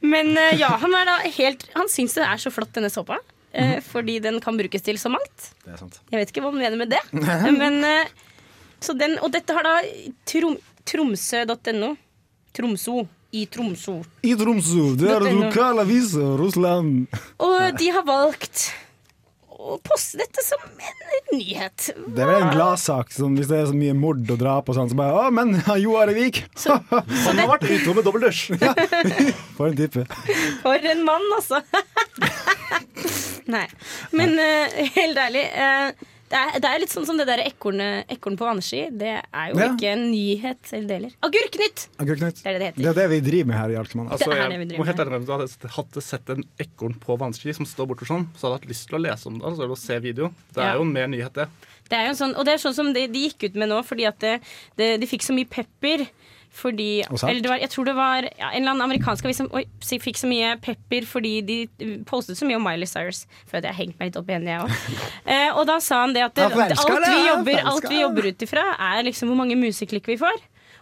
[0.00, 3.20] Men eh, ja, han er da helt Han syns det er så flott, denne såpa.
[3.52, 3.80] Mm.
[3.84, 5.48] Fordi den kan brukes til så mangt.
[5.64, 5.98] Det er sant.
[6.12, 7.02] Jeg vet ikke hva han mener med det.
[7.60, 8.12] Men, eh,
[8.82, 9.74] så den, og dette har da
[10.28, 10.56] trom,
[10.88, 11.92] tromsø.no.
[12.52, 13.02] Tromso.
[13.32, 13.94] I Tromsø.
[14.28, 17.06] I Tromsø, det er er Russland.
[17.40, 18.66] Og de har valgt
[19.62, 21.90] å poste dette som en nyhet.
[21.94, 23.12] Det er vel en gladsak.
[23.14, 25.54] Sånn, hvis det er så mye mord og drap og sånn, så bare Å, men
[25.80, 26.42] Jo Are Vik!
[26.62, 28.58] Så, så han har vært utro med dobbeltdusj!
[29.56, 30.06] For en type.
[30.62, 31.62] For en mann, altså.
[33.52, 33.66] Nei.
[34.14, 38.08] Men uh, helt ærlig, eh, Det er, det er litt sånn som det der ekornet
[38.14, 38.86] ekorn på vannski.
[38.96, 39.66] Det er jo Ja.
[39.74, 41.10] ikke en nyhet deler.
[41.28, 41.82] Agurknytt!
[42.00, 42.38] Agurknytt.
[42.40, 42.82] Det er det det heter.
[42.82, 44.08] Det er det vi driver med her i Altmann.
[44.08, 45.02] Altså, det jeg må helt med.
[45.04, 48.54] ærlig innrømme du Hadde sett en ekorn på vannski som står borte sånn, så hadde
[48.54, 49.44] jeg hatt lyst til å lese om det.
[49.44, 50.32] Altså, eller å se video.
[50.54, 50.70] Det Ja.
[50.72, 51.48] er jo en mer nyhet, det.
[51.90, 53.82] Det er jo sånn, og det er sånn som de, de gikk ut med nå,
[53.84, 54.40] fordi at det,
[54.78, 56.06] det, de fikk så mye pepper.
[56.52, 59.48] Fordi, eller det var, jeg tror det var ja, en eller annen amerikansk avis som
[59.56, 61.56] oi, fikk så mye pepper fordi de
[62.08, 63.24] postet så mye om Miley Cyrus.
[63.48, 64.76] før at jeg har hengt meg litt opp igjen, jeg òg.
[65.32, 68.42] Eh, og da sa han det at det, alt, vi jobber, alt vi jobber ut
[68.44, 70.40] ifra, er liksom hvor mange museklikk vi får.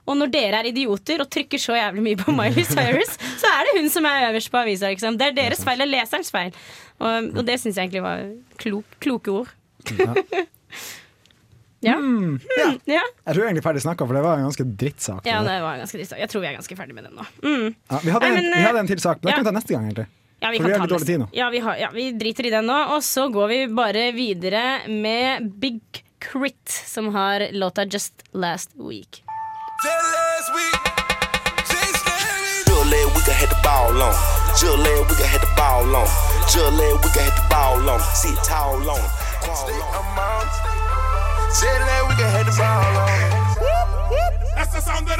[0.08, 3.68] Og når dere er idioter og trykker så jævlig mye på Miley Cyrus, så er
[3.68, 4.90] det hun som er øverst på avisa.
[4.90, 5.18] Liksom.
[5.20, 6.56] Det er deres feil, det er leserens feil.
[6.98, 8.24] Og, og det syns jeg egentlig var
[8.60, 9.52] klok, kloke ord.
[10.00, 10.46] Ja.
[11.82, 12.66] Mm, ja.
[12.84, 13.02] ja.
[13.24, 15.22] Jeg tror vi egentlig ferdig snakka, for det var en ganske drittsak.
[15.24, 16.18] Ja, det var ganske drittsak.
[16.20, 17.24] Jeg tror vi er ganske ferdig med den nå.
[17.40, 17.74] Mm.
[17.88, 19.38] Ja, vi, hadde Nei, en, vi hadde en til sak, men ja.
[19.38, 19.88] kan vi ta neste gang.
[19.88, 20.06] egentlig
[20.40, 21.30] Ja, vi For vi har litt dårlig tid nå.
[21.36, 24.64] Ja, vi, har, ja, vi driter i den nå, og så går vi bare videre
[24.92, 29.24] med Big Crit, som har låta Just Last Week.
[29.80, 30.50] Just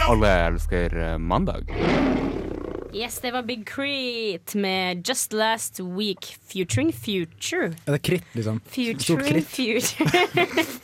[0.09, 1.67] Alle elsker eh, mandag.
[2.95, 7.73] Yes, det var Big Crit med Just Last Week, featuring Future.
[7.87, 8.61] Er det kritt, liksom?
[8.67, 10.27] Futuring Future.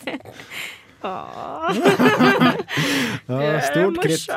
[1.03, 1.77] Åh.
[3.27, 4.29] Ja, stort kritt.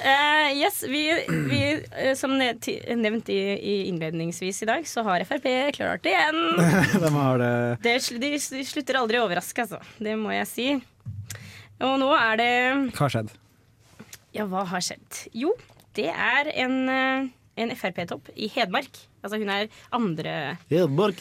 [0.00, 5.46] Eh, yes, vi, vi uh, som nevnt i, i innledningsvis i dag, så har Frp
[5.76, 6.40] klart det igjen.
[7.04, 7.52] De har det
[7.84, 9.80] Det, de, de slutter aldri å overraske, altså.
[10.00, 10.68] Det må jeg si.
[11.80, 12.54] Og nå er det
[12.94, 13.36] Hva har skjedd?
[14.36, 15.22] Ja, hva har skjedd?
[15.34, 15.54] Jo,
[15.98, 17.30] det er en, eh,
[17.60, 19.00] en Frp-topp i Hedmark.
[19.24, 20.34] Altså hun er andre
[20.70, 21.20] Hedmark.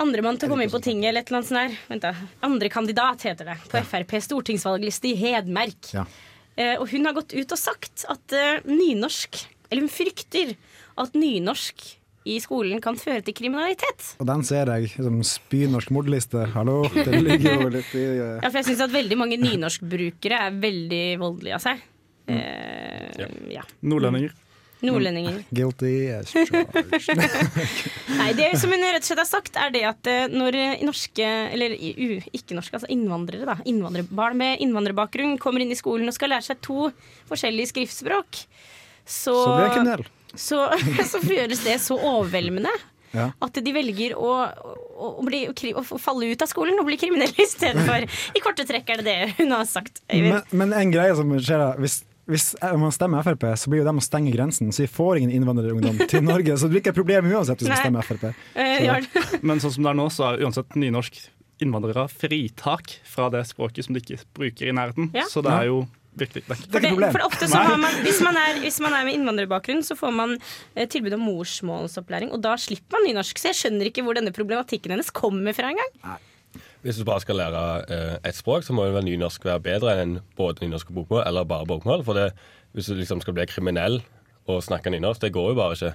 [0.00, 1.74] Andremann til å komme inn på tinget eller et eller annet sånt der.
[1.90, 2.12] Vent da.
[2.46, 3.58] Andre kandidat heter det.
[3.70, 5.90] På Frp stortingsvalgliste i Hedmark.
[5.94, 6.06] Ja.
[6.56, 10.52] Eh, og hun har gått ut og sagt at eh, nynorsk Eller hun frykter
[11.02, 11.82] at nynorsk
[12.30, 14.14] i skolen kan føre til kriminalitet.
[14.22, 16.46] Og den ser jeg som spynorsk mordliste.
[16.54, 18.22] Hallo, det ligger jo litt i uh...
[18.38, 21.82] Ja, for jeg syns at veldig mange nynorskbrukere er veldig voldelige av seg.
[22.32, 23.66] Eh, ja.
[23.84, 24.32] Nordlendinger.
[24.86, 25.40] Nordlendinger.
[25.58, 26.78] Guilty as charged.
[28.20, 31.28] Nei, det som hun rett og slett har sagt, er det at eh, når norske,
[31.56, 36.48] eller ikke-norske, altså innvandrere, da, innvandrerbarn med innvandrerbakgrunn kommer inn i skolen og skal lære
[36.48, 36.90] seg to
[37.30, 38.44] forskjellige skriftspråk,
[39.04, 40.08] så, Så blir det kriminell.
[40.34, 40.64] så,
[41.12, 42.72] så gjøres det så overveldende.
[43.14, 43.28] Ja.
[43.44, 47.36] At de velger å, å, å, bli, å falle ut av skolen og bli kriminelle
[47.38, 48.06] i stedet for.
[48.34, 50.02] I korte trekk er det det hun har sagt.
[50.10, 53.88] Men, men en greie som skjer da, hvis, hvis man stemmer Frp, så blir jo
[53.88, 54.70] de å stenge grensen.
[54.72, 56.56] Så vi får ingen innvandrerungdom til Norge.
[56.56, 58.30] Så det blir ikke et problem uansett hvis vi stemmer Frp.
[58.54, 59.40] Så.
[59.48, 61.20] Men sånn som det er nå, så er uansett nynorsk
[61.62, 65.12] innvandrere fritak fra det språket som de ikke bruker i nærheten.
[65.14, 65.28] Ja.
[65.30, 65.84] Så det er jo
[66.18, 68.94] virkelig det er For, ikke for ofte så har man, hvis man, er, hvis man
[68.94, 73.40] er med innvandrerbakgrunn, så får man eh, tilbud om morsmålsopplæring, og da slipper man nynorsk.
[73.40, 75.90] Så jeg skjønner ikke hvor denne problematikken hennes kommer fra engang.
[76.84, 80.18] Hvis du bare skal lære eh, ett språk, så må vel nynorsk være bedre enn
[80.36, 82.04] både nynorsk og bokmål, eller bare bokmål.
[82.04, 82.30] For det,
[82.76, 84.02] hvis du liksom skal bli kriminell
[84.44, 85.94] og snakke nynorsk, det går jo bare ikke.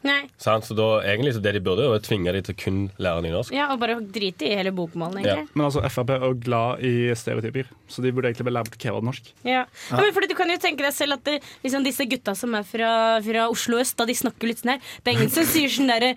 [0.00, 0.22] Nei.
[0.40, 0.64] Sant?
[0.64, 3.52] Så da, egentlig så det de burde, er å tvinge de til kun lære nynorsk.
[3.52, 5.50] Ja, Og bare drite i hele bokmålen, egentlig.
[5.52, 9.28] Men altså, Frp er glad i stereotyper, så de burde egentlig bare lære bort kebabnorsk.
[9.44, 9.66] Ja.
[9.90, 9.98] Ja.
[10.00, 12.64] men fordi Du kan jo tenke deg selv at det, liksom disse gutta som er
[12.64, 12.92] fra,
[13.26, 15.92] fra Oslo øst, da de snakker litt sånn her Det er ingen som sier sånn
[15.92, 16.14] derre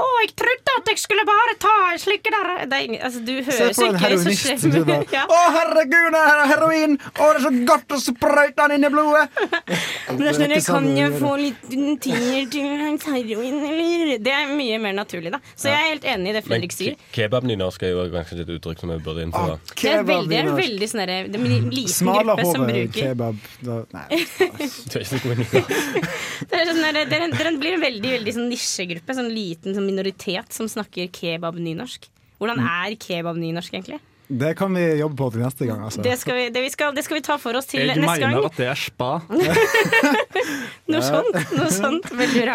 [0.00, 3.32] å, jeg trodde at jeg skulle bare ta slike der det er ingen, altså, Du
[3.36, 5.24] høres ikke så heroinist slem som sier bare ja.
[5.26, 6.96] Å, herregud, det er heroin!
[7.10, 9.26] Å, det er så godt å sprøyte den inn i blodet!
[10.10, 11.66] Er sånn, kan jo jeg få litt
[12.04, 14.14] tier til heroin, eller?
[14.24, 15.40] Det er mye mer naturlig, da.
[15.54, 16.98] Så jeg er helt enig i det Fredrik sier.
[17.14, 19.58] Kebabnynorsk er jo kanskje et uttrykk som vi burde innføre.
[19.74, 22.66] Det er veldig, det er en veldig sånn derre- det er en liten gruppe som
[22.66, 24.06] bruker kebab da, Nei.
[24.90, 25.00] Det
[26.60, 29.76] er sånn der, er en, det er blir en veldig, veldig sånn nisjegruppe, sånn liten
[29.76, 32.06] sånn minoritet som snakker kebab-nynorsk.
[32.40, 34.00] Hvordan er kebab-nynorsk, egentlig?
[34.30, 35.80] Det kan vi jobbe på til neste gang.
[35.82, 36.02] Altså.
[36.06, 38.28] Det skal, vi, det, vi skal, det skal vi ta for oss til Jeg neste
[38.28, 39.08] mener at det er spa.
[40.90, 41.36] Noe sånt.
[41.54, 42.54] noe sånt, Veldig bra.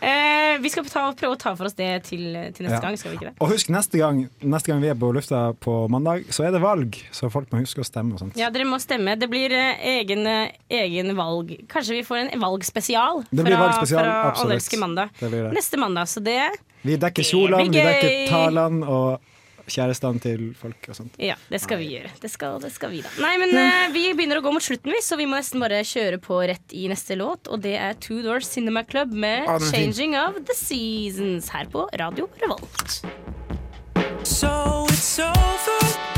[0.00, 2.22] Eh, vi skal ta, prøve å ta for oss det til,
[2.56, 2.82] til neste Ja.
[2.84, 3.34] gang, skal vi ikke det?
[3.44, 6.62] Og husk, neste gang, neste gang vi er på lufta på mandag, så er det
[6.64, 6.96] valg.
[7.16, 8.36] Så folk må huske å stemme og sånt.
[8.40, 9.16] Ja, dere må stemme.
[9.20, 11.52] Det blir eh, egen, eh, egen valg.
[11.72, 14.44] Kanskje vi får en valgspesial Det blir fra, valgspesial, fra absolutt.
[14.46, 15.16] Alle elsker mandag.
[15.20, 15.54] Det blir det.
[15.56, 16.12] Neste mandag.
[16.12, 16.40] Så det
[16.86, 19.32] Vi dekker kjolene, vi dekker talene og
[19.68, 21.16] kjærestene til folk og sånt.
[21.22, 22.10] Ja, det skal vi gjøre.
[22.22, 23.10] Det skal, det skal vi da.
[23.22, 25.82] Nei, men uh, vi begynner å gå mot slutten, vi, så vi må nesten bare
[25.86, 27.50] kjøre på rett i neste låt.
[27.52, 29.58] Og det er Two Doors Cinema Club med Ah.
[29.60, 33.02] 'Changing of the Seasons' her på Radio Revolt.
[34.24, 36.15] So it's over.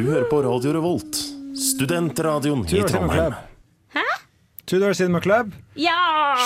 [0.00, 1.16] Du hører på Radio Revolt,
[1.60, 3.34] studentradioen i Trondheim.
[3.92, 4.04] Hæ?
[4.64, 5.50] Tudor Cinema Club.
[5.76, 5.92] Ja!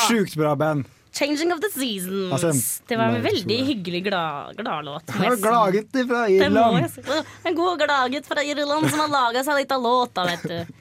[0.08, 0.88] Sjukt bra band.
[1.14, 2.32] Changing of the Seasons.
[2.34, 2.50] Altså,
[2.90, 5.06] det var en veldig hyggelig glad- gladlåt.
[5.06, 6.98] Glad Han jeg gladgutt fra Irland.
[7.46, 10.74] En god gladgutt fra Irland som har laga seg litt av låta, vet du.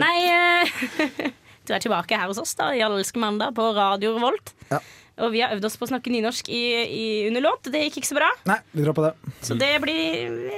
[0.00, 0.72] Nei, eh,
[1.68, 4.54] du er tilbake her hos oss da, i Allelske mandag på Radio Revolt.
[4.72, 4.80] Ja.
[5.20, 7.68] Og vi har øvd oss på å snakke nynorsk i, i under låt.
[7.68, 8.32] Det gikk ikke så bra.
[8.48, 9.36] Nei, vi dropper det.
[9.44, 10.56] Så det blir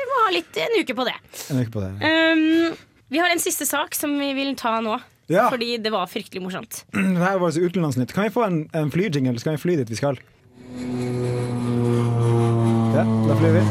[0.00, 1.16] Vi må ha litt en uke på det.
[1.52, 1.90] En uke på det.
[2.00, 2.76] Um,
[3.12, 4.96] vi har en siste sak som vi vil ta nå.
[5.30, 5.46] Ja.
[5.52, 6.84] Fordi det var fryktelig morsomt.
[6.92, 8.12] Det her var så utenlandsnytt.
[8.12, 10.18] Kan vi få en, en flyjingle, Skal vi fly dit vi skal?
[12.96, 13.62] Ja, da flyr vi.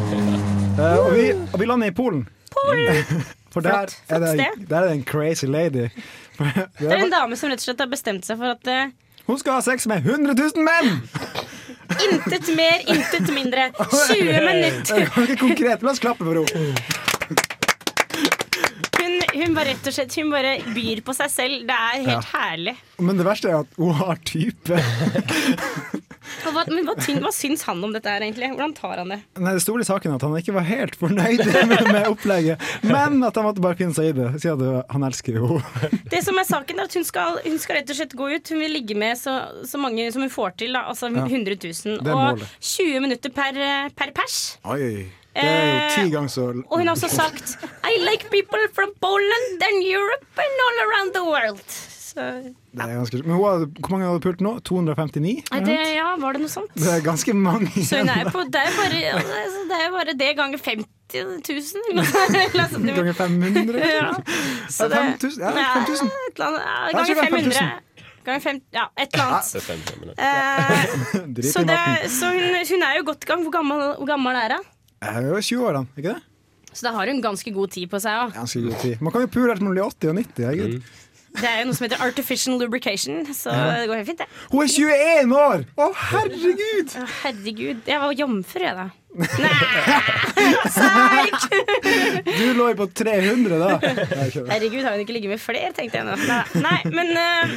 [0.80, 2.28] Uh, og, vi og vi lander i Polen.
[3.54, 5.90] For der Flott, er, det, der er det en crazy lady.
[6.38, 8.92] Det er en dame som rett og slett har bestemt seg for at uh,
[9.26, 11.00] Hun skal ha sex med 100 000 menn!
[11.98, 13.70] Intet mer, intet mindre.
[13.78, 15.36] 20 Det er minutter.
[15.42, 15.84] konkret.
[15.84, 16.76] La oss klappe for henne.
[19.00, 21.62] Hun, hun bare rett og slett Hun bare byr på seg selv.
[21.70, 22.22] Det er helt Ja.
[22.34, 22.76] herlig.
[23.00, 24.80] Men det verste er at hun har type.
[26.44, 28.50] Hva, men hva, hva syns han om dette her, egentlig?
[28.54, 29.20] Hvordan tar han det?
[29.40, 33.24] Nei, Det store saken er at han ikke var helt fornøyd med, med opplegget, men
[33.28, 34.30] at han måtte bare finne seg i det.
[34.42, 35.62] siden det- han elsker jo
[36.10, 38.50] Det som er saken er at hun skal, hun skal rett og slett gå ut.
[38.50, 40.74] Hun vil ligge med så, så mange som hun får til.
[40.74, 41.26] Da, altså Ja.
[41.26, 42.04] 100 000.
[42.04, 43.54] Det er Og 20 minutter per,
[43.96, 44.58] per pers.
[44.66, 45.10] Oi.
[45.30, 47.52] Det er jo Eh, ti ganger så Og hun har også sagt
[47.86, 51.64] I like people from Poland and Europe and all around the world.
[52.10, 52.26] Så,
[52.74, 54.52] det er ganske, Men hun har, hvor mange har du pult nå?
[54.66, 55.34] 259?
[55.68, 56.72] Det, ja, var det noe sånt?
[56.74, 57.70] Det er ganske mange.
[57.86, 60.88] Så hun er på, det er bare altså, det er- bare det ganger 50
[61.20, 61.84] 000.
[61.90, 62.40] eller noe sånt.
[62.40, 63.84] Eller altså, det- Ganger 500?
[63.94, 64.10] Ja.
[64.70, 65.46] Så det- 5000?
[65.46, 66.10] Ja, 5000.
[66.10, 67.70] et eller annet, ja, ganger er 500.
[68.30, 69.46] Ganger fem, ja, et eller annet.
[70.20, 71.78] Eh, så det,
[72.12, 73.46] så hun, hun er jo godt i gang.
[73.46, 74.66] Hvor gammel, hvor gammel er hun?
[75.02, 76.24] Jeg er jo 20-årene, ikke det?
[76.74, 78.14] Så da har hun ganske god tid på seg.
[78.28, 78.36] også.
[78.38, 79.00] Ganske god tid.
[79.02, 80.44] Man kan jo pule helt mellom man 80 og 90.
[80.46, 80.92] herregud.
[81.38, 84.28] Det er jo noe som heter artificial lubrication, så det går helt fint, det.
[84.50, 85.66] Hun er 21 år!
[85.78, 86.96] Å, herregud!
[86.98, 87.84] Å, herregud.
[87.88, 88.88] Jeg var jomfru, jeg, da.
[89.46, 90.50] Nei!
[90.74, 91.38] Seig!
[92.40, 93.78] Du lå jo på 300 da.
[94.50, 96.18] Herregud, har hun ikke ligget med flere, tenkte jeg nå.
[96.64, 97.56] Nei, men uh,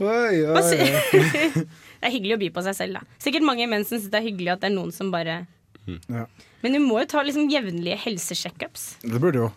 [0.00, 1.64] Oi, oi, oi.
[2.00, 3.18] Det er hyggelig å by på seg selv, da.
[3.20, 5.42] Sikkert mange menn syns det er hyggelig at det er noen som bare
[6.08, 6.24] Ja.
[6.64, 8.86] Men du må jo ta liksom jevnlige helsesjekkups.
[9.04, 9.50] Det burde jo.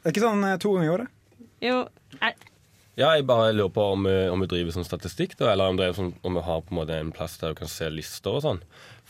[0.00, 1.16] Det er ikke sånn eh, to ganger i året?
[1.64, 1.78] Jo,
[2.24, 2.36] er,
[3.00, 5.76] Ja, jeg bare lurer på om, vi- om vi driver sånn statistikk, da, eller om,
[5.80, 7.88] det er sånn, om vi har på en måte en plass der du kan se
[7.90, 8.60] lister og sånn.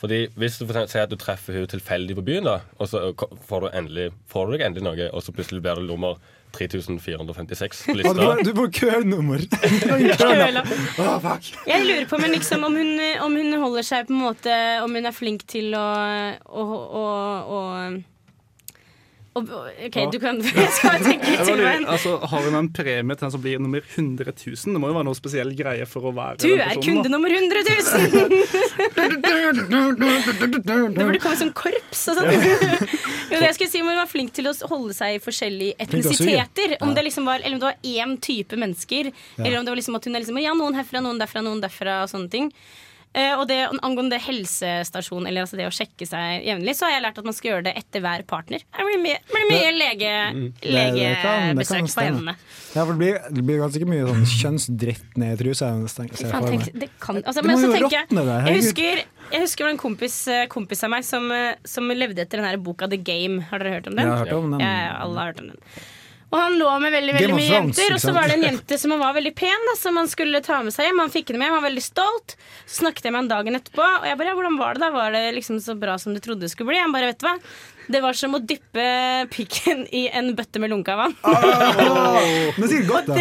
[0.01, 2.89] Fordi Hvis du for eksempel sier at du treffer henne tilfeldig på byen, da, og
[2.89, 3.03] så
[3.49, 6.17] får du, endelig, får du deg endelig noe, og så plutselig blir det nummer
[6.57, 8.37] 3456 på lista.
[8.43, 9.43] du får kønummer.
[11.27, 11.51] Fuck.
[11.69, 12.95] Jeg lurer på men liksom, om, hun,
[13.27, 15.85] om hun holder seg på en måte Om hun er flink til å,
[16.47, 16.65] å,
[17.01, 17.05] å,
[17.59, 17.61] å,
[19.33, 23.43] OK, du kan Jeg skal tenke litt altså, har hun en premie til den som
[23.45, 24.57] blir nummer 100 000?
[24.75, 27.13] Det må jo være noe spesiell greie for å være Du er kunde da.
[27.15, 27.71] nummer 100 000!
[30.91, 32.29] Det burde komme som korps og sånn.
[33.31, 35.77] Jo, det jeg skulle si om Hun var flink til å holde seg i forskjellige
[35.85, 36.75] etnisiteter.
[36.83, 39.13] Om det liksom var, eller om det var én type mennesker.
[39.39, 41.63] Eller om det var liksom at hun er liksom, ja, noen herfra, noen derfra, noen
[41.63, 42.01] derfra.
[42.03, 42.51] Og sånne ting.
[43.11, 47.03] Eh, og det, angående helsestasjon, eller altså det å sjekke seg jevnlig, så har jeg
[47.09, 48.63] lært at man skal gjøre det etter hver partner.
[48.63, 50.47] Det blir mye, blir mye lege, Mm.
[50.63, 52.35] Legebesøk på hendene.
[52.75, 55.73] Ja, for det blir, det blir ganske mye sånn kjønnsdritt ned i trusa.
[56.79, 60.19] det kan, altså, men så tenker jeg, jeg husker, jeg husker det var en kompis,
[60.31, 63.41] eh, kompis av meg som, eh, som levde etter den her boka The Game.
[63.51, 64.07] Har dere hørt om den?
[64.07, 64.61] Jeg har hørt om den.
[64.61, 65.59] Ja, alle har hørt om den.
[66.31, 68.93] Og han lå med veldig veldig mye jenter, og så var det en jente som
[69.01, 71.01] var veldig pen, da, som han skulle ta med seg hjem.
[71.03, 72.37] Han fikk henne med, han var veldig stolt.
[72.67, 74.93] Så snakket jeg med han dagen etterpå, og jeg bare ja, hvordan var det da?
[74.95, 76.79] Var det liksom så bra som du trodde det skulle bli?
[76.79, 77.35] Han bare vet du hva,
[77.91, 78.85] det var som å dyppe
[79.33, 81.15] pikken i en bøtte med lunka vann.
[81.25, 83.17] Men sikkert godt, da.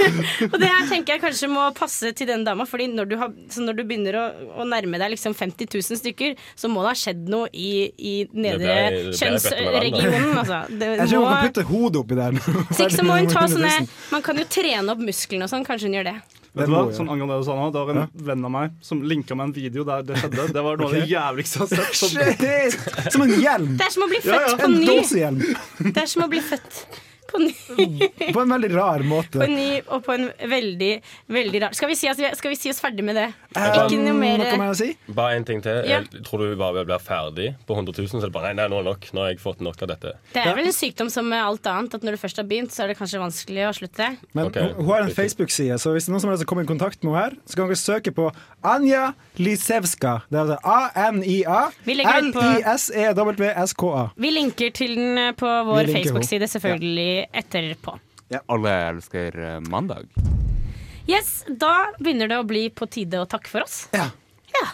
[0.52, 3.32] Og det her tenker jeg kanskje må passe til den dama, Fordi når du, har,
[3.52, 4.24] så når du begynner å,
[4.60, 8.14] å nærme deg liksom 50 000 stykker, så må det ha skjedd noe i, i
[8.32, 10.34] nedre kjønnsregionen.
[10.42, 10.62] Altså.
[10.70, 12.40] Det Jeg tror hun kan putte hodet oppi der.
[12.76, 13.72] ikke så må hun ta sånne
[14.12, 15.66] Man kan jo trene opp musklene og sånn.
[15.66, 16.18] Kanskje hun gjør det.
[16.50, 16.82] Vet du hva?
[16.94, 19.50] Sånn angående det du sa nå, Det var en venn av meg som linka meg
[19.50, 20.48] en video der det skjedde.
[20.56, 22.00] Det var noe av det jævligste jeg har sett.
[22.00, 23.12] Som, Shit!
[23.14, 23.76] Som en hjelm!
[23.78, 24.56] Det er som å bli født ja.
[24.58, 24.88] på En ny.
[24.90, 25.40] dåsehjelm.
[25.86, 26.82] Det er som å bli født
[27.30, 29.38] på på ny, På en veldig rar måte.
[29.38, 30.90] på ny og på en veldig,
[31.30, 33.28] veldig rar Skal vi si, oss, skal vi si oss ferdig med det?
[33.54, 34.90] Um, Ikke noe mer Noe mer å si?
[35.10, 35.80] Bare en ting til.
[35.88, 36.00] Ja.
[36.04, 38.68] Jeg tror du bare blir ferdig på 100 000, så er det bare nei, nei,
[38.70, 39.08] nå er det nok.
[39.16, 40.12] Nå har jeg fått nok av dette.
[40.34, 42.72] Det er vel en sykdom som med alt annet, at når du først har begynt,
[42.74, 44.06] så er det kanskje vanskelig å slutte.
[44.36, 44.62] Men okay.
[44.68, 46.70] hun, hun har en Facebook-side, så hvis det er noen som har lyst komme i
[46.70, 48.24] kontakt med henne her, så kan dere søke på
[48.66, 49.04] Anja
[49.40, 50.12] Lisevska.
[50.30, 51.62] Det er altså A-N-I-A
[52.70, 54.04] L-I-S-E-W-S-K-A.
[54.20, 57.96] Vi linker til den på vår Facebook-side selvfølgelig etterpå.
[58.46, 60.06] Alle elsker eh, mandag.
[61.10, 63.88] Yes, Da begynner det å bli på tide å takke for oss.
[63.96, 64.10] Ja.
[64.54, 64.66] Ja.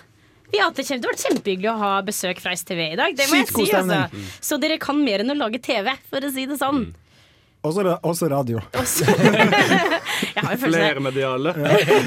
[0.51, 2.99] Vi har hatt det, kjempe, det har vært kjempehyggelig å ha besøk fra STV i
[2.99, 3.17] dag.
[3.17, 4.03] Det må jeg Sykt si, altså.
[4.13, 4.29] Mm.
[4.51, 6.87] Så dere kan mer enn å lage TV, for å si det sånn.
[7.67, 8.61] Også, også radio.
[8.77, 11.55] Jeg har jo følelsen Flermediale.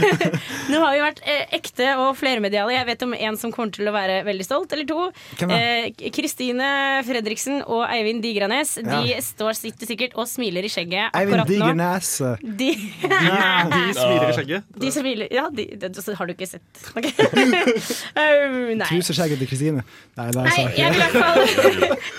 [0.69, 2.73] Nå har vi vært eh, ekte og flermediale.
[2.75, 5.07] Jeg vet om en som kommer til å være veldig stolt, eller to.
[5.39, 5.59] Kristine?
[5.59, 6.69] Eh, Kristine
[7.07, 8.75] Fredriksen og Eivind Digranes.
[8.85, 11.53] De står, sitter sikkert og smiler i skjegget Eivind akkurat nå.
[11.55, 12.11] Digernes.
[12.59, 14.69] De, De smiler i skjegget.
[14.83, 16.83] de smiler Ja, de, det, så har du ikke sett.
[16.93, 17.13] Okay.
[17.17, 18.87] oh, nei.
[18.89, 19.83] Truseskjegget til Kristine.
[20.19, 21.39] Nei, er Nei, jeg vil i hvert fall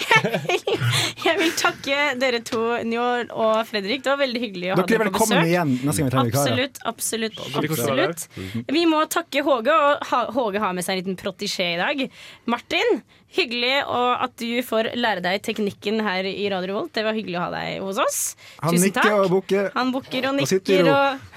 [1.24, 4.02] Jeg vil takke dere to, Njål og Fredrik.
[4.04, 5.50] Det var veldig hyggelig å ha Dere er dere på velkommen besøk.
[5.52, 6.64] igjen neste gang vi trenger vikarer.
[6.90, 7.40] Absolutt, absolutt.
[7.60, 8.26] Absolutt.
[8.70, 12.04] Vi må takke Håge, og Håge har med seg en liten protégé i dag.
[12.50, 13.02] Martin,
[13.36, 16.92] hyggelig at du får lære deg teknikken her i Radio Volt.
[16.96, 18.20] Det var hyggelig å ha deg hos oss.
[18.62, 19.18] Han Tusen nikker takk.
[19.24, 19.70] og bukker.
[19.76, 20.96] Han bukker og Og nikker ro.
[20.96, 21.28] og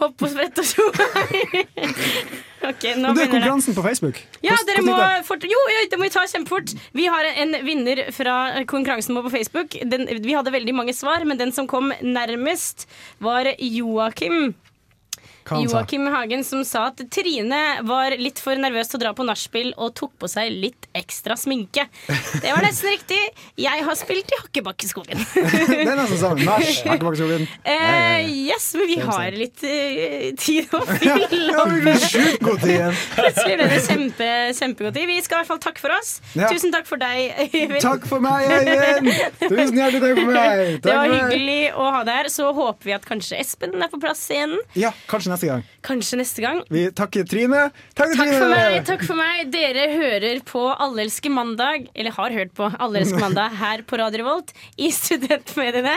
[0.00, 0.84] hopper og spretter og tjo.
[2.60, 3.22] Okay, nå det.
[3.32, 4.18] konkurransen på Facebook.
[4.44, 4.92] Ja, dere må
[5.24, 6.74] fort, jo, jo, det må vi ta kjempefort.
[6.92, 8.34] Vi har en vinner fra
[8.68, 9.78] konkurransen på Facebook.
[9.88, 12.84] Den, vi hadde veldig mange svar, men den som kom nærmest,
[13.24, 14.52] var Joakim.
[15.50, 19.72] Joakim Hagen som sa at Trine var litt for nervøs til å dra på nachspiel
[19.76, 21.86] og tok på seg litt ekstra sminke.
[22.06, 23.18] Det var nesten riktig.
[23.60, 25.24] Jeg har spilt i Hakkebakkeskogen.
[25.70, 26.44] Det er nesten sammen.
[26.46, 27.46] Nach, Hakkebakkeskogen.
[27.64, 32.96] Eh, yes, men vi har litt uh, tid å fylle igjen.
[33.14, 35.08] Plutselig ble det kjempe, kjempegod tid.
[35.10, 36.16] Vi skal i hvert fall takke for oss.
[36.38, 36.50] Ja.
[36.50, 37.80] Tusen takk for deg, Øyvind.
[37.82, 39.10] Takk for meg, Øyvind!
[39.42, 40.64] Tusen hjertelig takk for meg.
[40.80, 42.30] Takk Det var hyggelig å ha deg her.
[42.32, 44.56] Så håper vi at kanskje Espen er på plass igjen.
[44.78, 45.62] Ja, kanskje neste gang.
[45.86, 46.60] Kanskje neste gang.
[46.68, 47.70] Vi takker Trine.
[47.94, 48.38] Takk, Takk Trine.
[48.38, 48.84] for meg.
[48.88, 53.20] takk for meg Dere hører på Alle elsker mandag, eller har hørt på Alle elsker
[53.26, 55.96] mandag her på Radio Revolt i studentmediene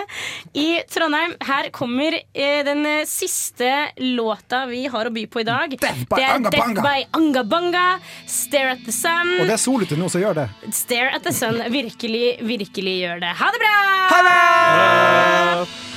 [0.54, 1.36] i Trondheim.
[1.44, 5.76] Her kommer eh, den eh, siste låta vi har å by på i dag.
[5.80, 7.88] Death by det er Anga Death by Angabanga.
[8.30, 9.36] Stare at the sun.
[9.40, 10.48] Og det er solete nå, så gjør det.
[10.74, 13.34] Stare at the sun virkelig, virkelig gjør det.
[13.42, 13.74] Ha det bra!
[14.14, 15.93] Ha det!